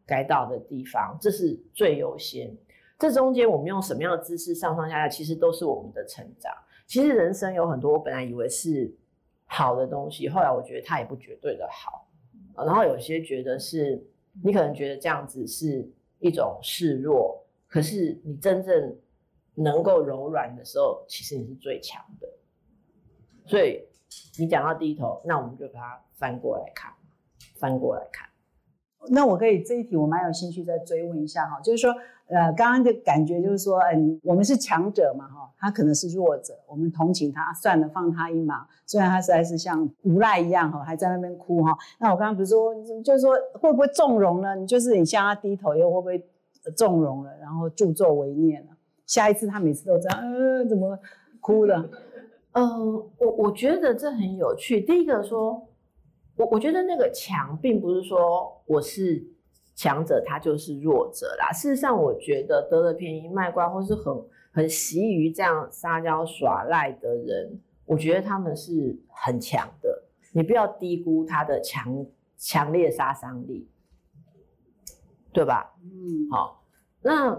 [0.08, 2.56] 该到的地方，这是最优先。
[2.96, 6.52] 这中间我们用什么样的姿势上上下下，其实都是我们的成长。
[6.86, 8.88] 其实人生有很多，我本来以为是
[9.46, 12.06] 好的东西，后来我觉得它也不绝对的好。
[12.56, 14.04] 然后有些觉得是，
[14.44, 15.88] 你可能觉得这样子是
[16.18, 18.96] 一种示弱，可是你真正
[19.54, 22.28] 能够柔软的时候，其实你是最强的。
[23.46, 23.82] 所以
[24.38, 26.92] 你讲到低头，那我们就把它翻过来看，
[27.58, 28.28] 翻过来看。
[29.08, 31.94] 那我可以这一题我蛮有兴趣再追问一下哈，就是说，
[32.28, 38.66] 呃，刚刚的感觉就是说，嗯，我们是强者嘛哈，他可能是弱者，我们同情他，算了，放他一马。
[38.84, 41.76] 虽然他实在是像无赖一样哈，还在那边哭哈。
[42.00, 44.56] 那我刚刚不是说，就是说会不会纵容呢？
[44.56, 46.24] 你就是你向他低头，又会不会
[46.76, 48.66] 纵容了，然后助纣为虐了？
[49.06, 50.98] 下一次他每次都这样，呃，怎么
[51.40, 51.90] 哭的？
[52.52, 52.62] 呃，
[53.18, 54.80] 我我觉得这很有趣。
[54.80, 55.66] 第一个说。
[56.38, 59.26] 我我觉得那个强，并不是说我是
[59.76, 61.52] 强者，他就是弱者啦。
[61.52, 70.02] 事实上，我觉得得了便宜卖乖，或是很很习于这样撒娇耍赖的人，我觉得他们是很强的。
[70.32, 72.06] 你不要低估他的强
[72.38, 73.68] 强烈杀伤力，
[75.30, 75.74] 对吧？
[75.82, 76.64] 嗯，好。
[77.02, 77.38] 那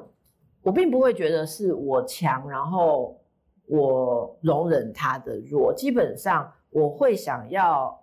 [0.61, 3.19] 我并不会觉得是我强，然后
[3.65, 5.73] 我容忍他的弱。
[5.73, 7.99] 基本上，我会想要。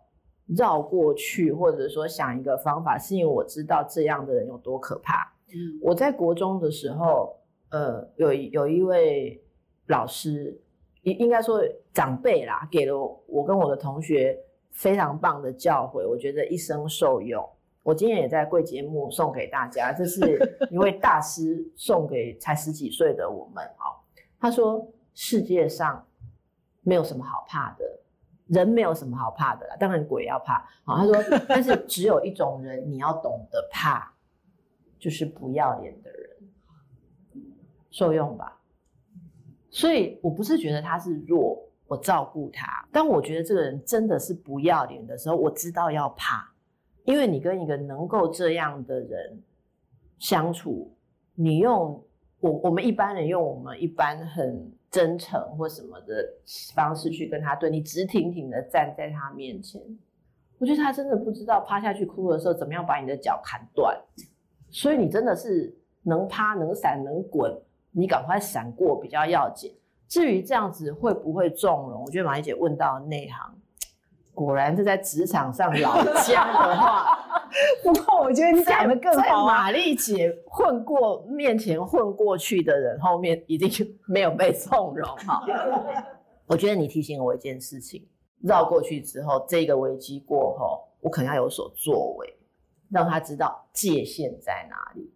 [0.47, 5.33] 绕过去，或者说想一个方法，是因为我知道这样的人有多可怕。
[5.81, 7.37] 我在国中的时候，
[7.71, 9.43] 呃，有有一位
[9.87, 10.61] 老师，
[11.03, 11.61] 应应该说
[11.93, 14.39] 长辈啦，给了我跟我的同学
[14.73, 17.49] 非常棒的教诲，我觉得一生受用。
[17.83, 20.21] 我今天也在贵节目送给大家，这是
[20.73, 23.93] 一位大师送给才十几岁的我们啊。
[24.41, 26.05] 他说：世界上
[26.81, 27.85] 没有什么好怕的。
[28.47, 30.59] 人没有什么好怕的啦，当然鬼要怕。
[30.85, 31.15] 好，他说，
[31.49, 34.13] 但是只有一种人你要懂得怕，
[34.99, 36.31] 就是不要脸的人，
[37.91, 38.61] 受用吧。
[39.71, 42.87] 所以我不是觉得他是弱，我照顾他。
[42.93, 46.53] 当我觉得这个人真的是不要脸的时候，我知道要怕，
[47.05, 49.43] 因为你跟一个能够这样的人
[50.19, 50.95] 相处，
[51.35, 52.05] 你用
[52.41, 54.71] 我我们一般人用我们一般很。
[54.95, 56.25] 真诚或什么的
[56.73, 59.83] 方式去跟他对你直挺挺的站在他面前，
[60.59, 64.01] 我觉得他真的不知道趴下去哭的时候怎么样把你的脚砍断，
[64.71, 67.53] 所以你真的是能趴能闪能滚，
[67.91, 69.75] 你赶快闪过比较要紧。
[70.07, 73.53] 至于这样子会不会纵容，我觉得马丽姐问到内行。
[74.33, 77.19] 果然是在职场上老姜的话，
[77.83, 79.47] 不过我觉得你讲的更好啊。
[79.47, 83.71] 玛丽姐混过面前混过去的人，后面一定
[84.07, 85.43] 没有被纵容哈。
[86.47, 88.07] 我觉得你提醒我一件事情，
[88.43, 92.37] 绕过去之后，这个危机过后，我可能要有所作为，
[92.91, 95.11] 让他知道界限在哪里。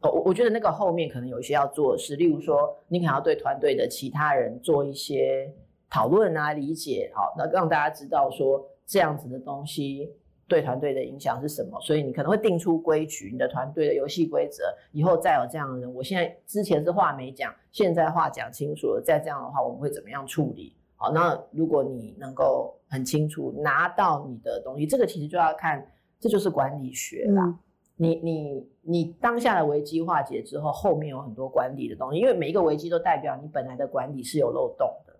[0.00, 5.54] 哦，我我觉得那个后面可能有一些要做的事，例如说，你可能要对团队的其他人做一些。
[5.88, 10.12] 讨论啊，理解好，那让大家知道说这样子的东西
[10.48, 11.80] 对团队的影响是什么。
[11.80, 19.00] 所以你可能会定出规矩，你的团队的游戏规则，以后再有这样的人，我现在之前是话没讲，现在话讲清楚了。
[19.00, 20.74] 再这样的话，我们会怎么样处理？
[20.96, 25.86] 好，那如果你能够很清楚拿到你的东西，这个其实就要看，
[26.18, 27.58] 这就是管理学啦。
[27.98, 35.14] 你你你当下的危机化解之后，后面有很多管理的东西，因为每一个危机都代表你本来的管理是有漏洞的。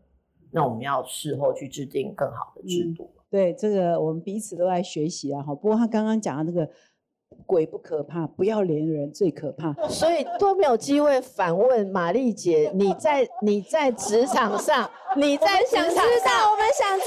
[0.51, 3.11] 那我们要事后去制定更好的制度。
[3.31, 5.43] 对，这个我们彼此都在学习啊。
[5.43, 6.71] 哈，不过他刚刚讲的那个
[7.45, 9.75] 鬼不可怕，不要脸人最可怕。
[9.89, 17.07] 所以都没有机会反问玛丽姐，你在你在职场上，你在想知道，我们想知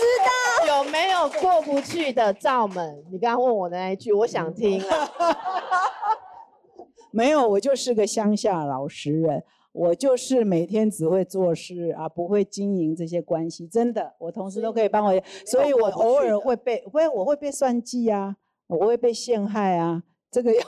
[0.68, 3.04] 道 有没有过不去的罩门？
[3.12, 5.10] 你刚刚问我的那一句，我想听啊。
[7.12, 13.68] 没有，我就是个乡下老实人，我就是每天只会做事啊，不会经营这些关系。
[13.68, 15.14] 真的，我同事都可以帮我，
[15.46, 18.36] 所以我偶尔会被，会我会被算计啊，
[18.68, 20.04] 我会被陷害啊。
[20.32, 20.62] 这个要，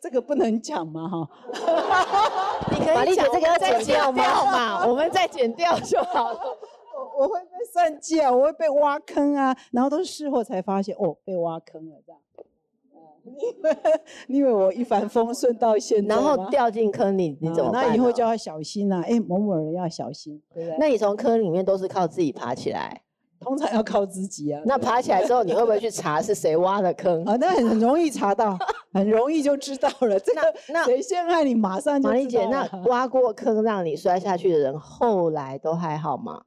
[0.00, 1.28] 这个不能讲嘛哈。
[2.70, 4.12] 你可以讲这个要剪掉
[4.46, 6.40] 嘛， 我们再剪掉就好了。
[7.16, 12.20] 我我会被算计啊，我会被挖坑啊，然后都是事后才发现哦，被挖坑了这样。
[13.34, 13.76] 因为
[14.28, 17.88] 因为我一帆风顺到现在，然后掉进坑里，你怎么办？
[17.88, 19.02] 那以后就要小心啦。
[19.06, 20.76] 哎，某某人要小心，对不对？
[20.78, 23.02] 那你从坑里面都是靠自己爬起来，
[23.40, 24.60] 通常要靠自己啊。
[24.66, 27.34] 那爬起来之后，你会不会去查是谁挖的坑 啊？
[27.40, 28.58] 那很容易查到，
[28.92, 30.20] 很容易就知道了。
[30.20, 36.42] 这个那谁陷害你，马上就玛丽姐，那挖过坑让你摔下去的人，后来都还好吗？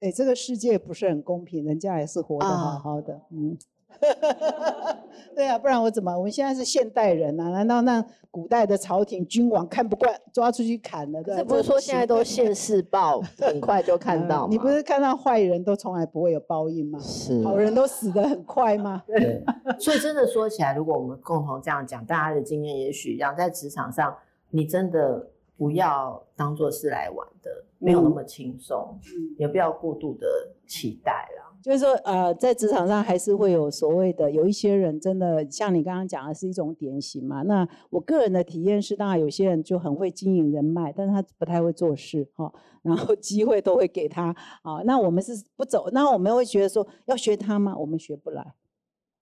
[0.00, 3.58] 哎，这个世界不是很公平，人家还是活得好好的，嗯。
[5.34, 6.16] 对啊，不然我怎么？
[6.16, 11.22] 我们现在是现代人呐，难道那古代的朝廷君王看不惯，抓出去砍了？
[11.22, 14.48] 这不是说现在都现世报，很快就看到吗？
[14.50, 16.98] 你不是看到坏人都从来不会有报应吗？
[17.00, 19.02] 是，好人都死得很快吗？
[19.06, 19.42] 对。
[19.78, 24.14] 所以真的说起来，如果我们共同这样讲，大家的经验也许让在职场上，
[24.50, 28.98] 你真的不要当做是来玩的，没有那么轻松，
[29.38, 30.26] 也不要过度的
[30.66, 31.49] 期待了。
[31.62, 37.42] 就是说，呃，在职场上还是会有所谓的，有一些人真的像你刚刚讲的是一种典型嘛。
[37.42, 42.50] 那我个人的体验是，当然有些人就很会经营人脉，但是他不太会做事哈。
[42.82, 44.80] 然后机会都会给他啊。
[44.84, 47.76] 那我们是不走，那我们会觉得说要学他吗？
[47.76, 48.54] 我们学不来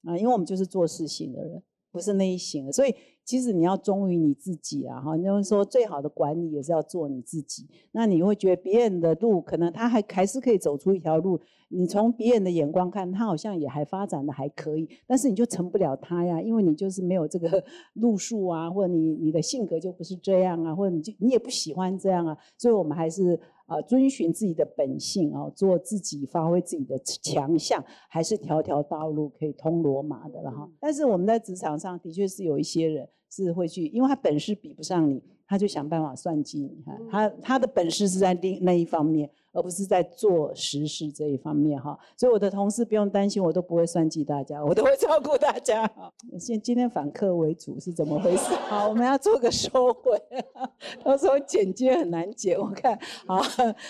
[0.04, 1.60] 啊，因为我们就是做事型的人，
[1.90, 2.94] 不是那一型，所以。
[3.28, 7.68] 其实你要忠于你自己啊，哈，就是说最好的管理也是要做你自己。
[7.92, 17.62] 那你会觉得别人的路可能他还还是可以走出一条路，你从别人的眼光看，他好像也还发展的还可以，但是你就成不了他呀，因为你就是没有这个
[18.00, 23.38] 路数啊，或者你你的性格就不是这样啊，或者你就你也不喜欢这样啊，所以我们还是。
[23.68, 30.68] 啊，遵循自己的本性啊，做自己，发挥自己的强项，还是条条道路可以通罗马的了哈。
[30.80, 36.82] 但是我们在职场上的确是有一些人是会去，因为他本事比不上你，他就想办法算计你。
[36.82, 39.30] 哈他他的本事是在另那一方面。
[39.52, 45.90] 而不是在做实事这一方面哈，所以我的同事不用担心，我都不会算计大家，我都会照顾大家。
[46.38, 48.54] 现今天反客为主是怎么回事？
[48.68, 50.22] 好，我们要做个收尾。
[51.02, 53.40] 到时候剪接很难剪，我看好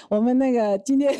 [0.08, 1.12] 我们那个今天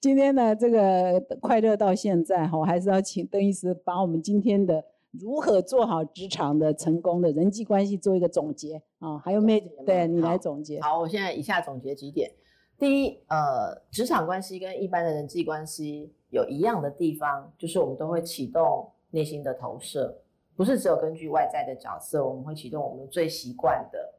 [0.00, 9.60] 今天呢这个快乐到现在哈，我还是要请邓医师把我们今天的如何做好职场的成功的人际关系做一个总结啊，还有没？
[9.86, 10.80] 对你来总结。
[10.80, 12.30] 好，我现在以下总结几点。
[12.78, 20.14] 第一，呃，职场关系跟一般的人际关系有一样的地方，就是我们都会启动内心的投射，
[20.54, 24.14] 不是只有根据外在的角色，我们会启动我们最习惯的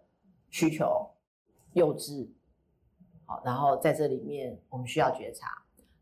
[0.49, 1.07] 需求、
[1.73, 2.27] 幼稚，
[3.25, 5.47] 好，然后在这里面我们需要觉察。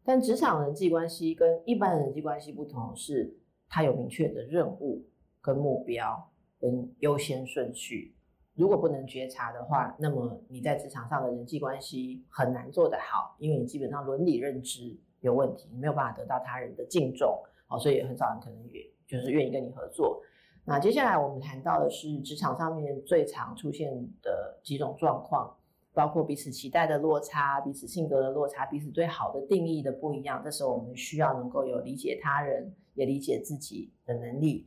[0.06, 3.36] 但职场人际关系跟一般的人际关系不同，是
[3.68, 5.04] 它有明确的任务、
[5.42, 8.15] 跟目标、跟优先顺序。
[8.56, 17.38] 如果不能觉察的话，那么你在职场上的人际关系很难做得好，因为你基本上伦理认知有问题，你没有办法得到他人的敬重，
[17.68, 20.22] 好，所以也很少人可能也就是愿意跟你合作。
[20.64, 23.92] 那接下来我们谈到的是职场上面最常出现
[24.22, 25.54] 的几种状况，
[25.94, 30.42] 包括彼此期待的落差、彼此性格的落差、彼此对好的定义的不一样。
[30.44, 34.66] 这时候我们需要能够有理解他人也理解自己的能力。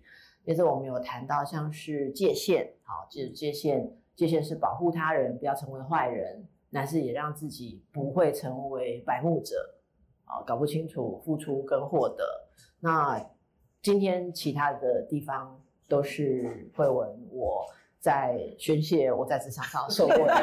[0.48, 3.86] 接着我们有谈到像是界限，好，就是界限，
[4.16, 6.42] 界限是保护他人不要成为坏人，
[6.72, 9.74] 但是也让自己不会成为白目者，
[10.24, 12.24] 啊，搞不清楚付出跟获得。
[12.80, 13.22] 那
[13.82, 17.66] 今天其他的地方都是慧文我
[18.00, 20.34] 在宣泄我在职场上受过的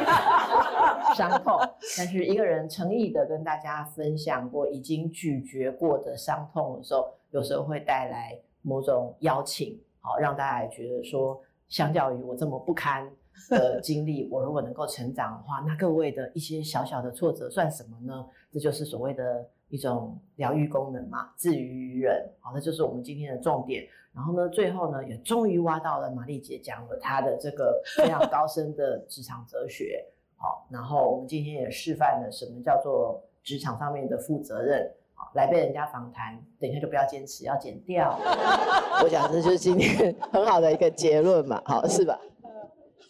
[1.17, 1.57] 伤痛，
[1.97, 9.81] 但是一个人诚意的跟大家分享过已经咀嚼过的伤痛的时候，有时候会带来某种邀请。
[10.05, 13.09] 好，让大家觉得说，相较于我这么不堪
[13.49, 18.23] 的经历，我如果能够成长的话，那各位的一些小小的挫折算什么呢？
[18.51, 22.23] 这就是所谓的一种疗愈功能嘛，治愈于人。
[22.39, 23.83] 好，那就是我们今天的重点。
[24.13, 30.05] 然后呢，最后呢，也终于挖到了玛丽姐讲了她的这个非常高深的职场哲学。
[30.37, 34.87] 好，然后我们今天也示范了什么叫做职场上面的负责任。
[35.15, 38.19] 好，来被人家访谈，等一下就不要坚持，要剪掉。
[39.03, 42.19] 我想这就是今天 很好的一个结论嘛，好是吧？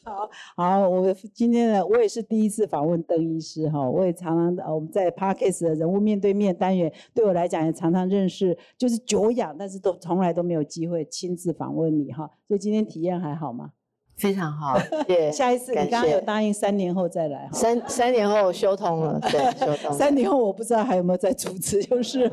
[0.05, 13.71] 好好，我今天呢，我也是第一次访问邓医师哈，我也常常呃我们在 Parkes 的人物面对面单元，对我来讲也常常认识，就是久仰，但是都从来都没有机会亲自访问你哈，所以今天体验还好吗？
[14.17, 19.93] 非常好， 谢下一次你刚刚有答应三年后再来哈，三三年后修通了，对， 修通。
[19.93, 22.29] 三年后我不知道还有没有在主持，就是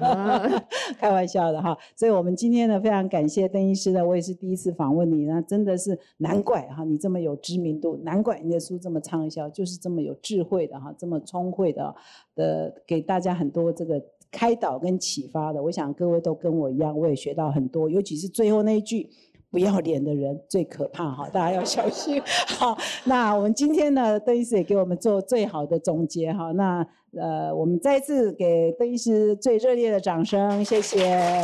[0.99, 1.77] 开玩笑的哈。
[1.97, 11.93] 所以我们今天呢，非常感谢邓医师呢，我也是第一次访问你，那真的是难怪哈，你这么有知名度，难怪你的书这么畅销，就是这么有智慧的哈，这么聪慧的
[12.37, 15.61] 的，给大家很多这个开导跟启发的。
[15.61, 19.11] 我想各位都跟我一样，我也学到很多，尤其是最后那一句。
[19.53, 22.21] 不要脸的人最可怕哈，大家要小心。
[22.59, 26.51] 好，那我们今天呢，邓医师也给我们做最好的总结哈。
[26.53, 26.85] 那
[27.21, 30.99] 呃，我们再次给邓医师最热烈的掌声，谢谢，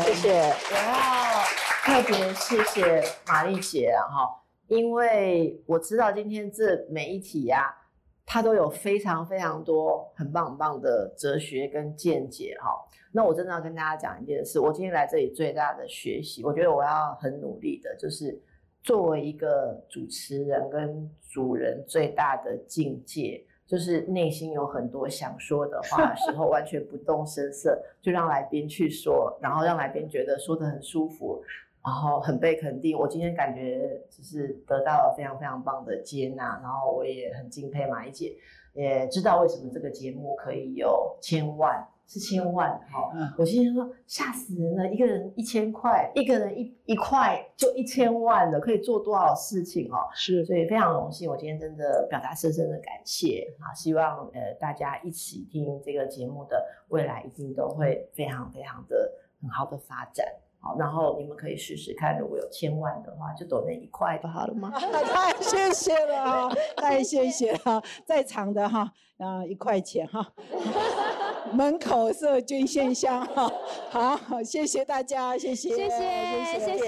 [0.04, 0.32] 谢谢。
[0.72, 1.44] 然后
[1.84, 7.66] 特别谢谢玛丽姐哈，因为我知道今天这每一题呀，
[8.30, 12.68] 他都有非常非常多很棒很棒的哲学跟见解哈。
[13.10, 18.38] 那我真的要跟大家讲一件事，我今天来这里最大的学习，我觉得我要很努力的，就是
[18.82, 31.42] 作为一个主持人跟主人最大的境界，就是内心有很多想说的话的时候，完全不动声色，就让来宾去说，然后让来宾觉得说的很舒服，
[31.88, 32.98] 然后很被肯定。
[32.98, 38.36] 我今天感觉就是得到了非常非常棒的接纳，然后我也很敬佩马一姐，
[38.74, 41.88] 也知道为什么这个节目可以有千万。
[42.10, 50.08] 是千万哈，我今天说吓死人了，一个人一千块，一个人一一块就一千万了，可以做多少事情哦？
[50.14, 53.68] 是，所以非常荣幸，我今天真的表达深深的感谢啊！
[53.74, 59.12] 希望呃大家一起听这个节目的未来一定都会非常非常的
[59.42, 60.26] 很好的发展。
[60.68, 64.70] 好，然后你们可以试试看，如果有千万的话，就抖那一块不好了吗？
[64.76, 70.30] 太谢谢了哈，太谢谢了， 在场的哈，啊一块钱哈，
[71.52, 73.50] 门口设捐献箱哈，
[73.90, 76.84] 好，谢谢大家，谢谢，谢谢，谢谢，谢谢，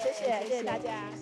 [0.00, 1.21] 谢谢，谢谢大家，谢谢。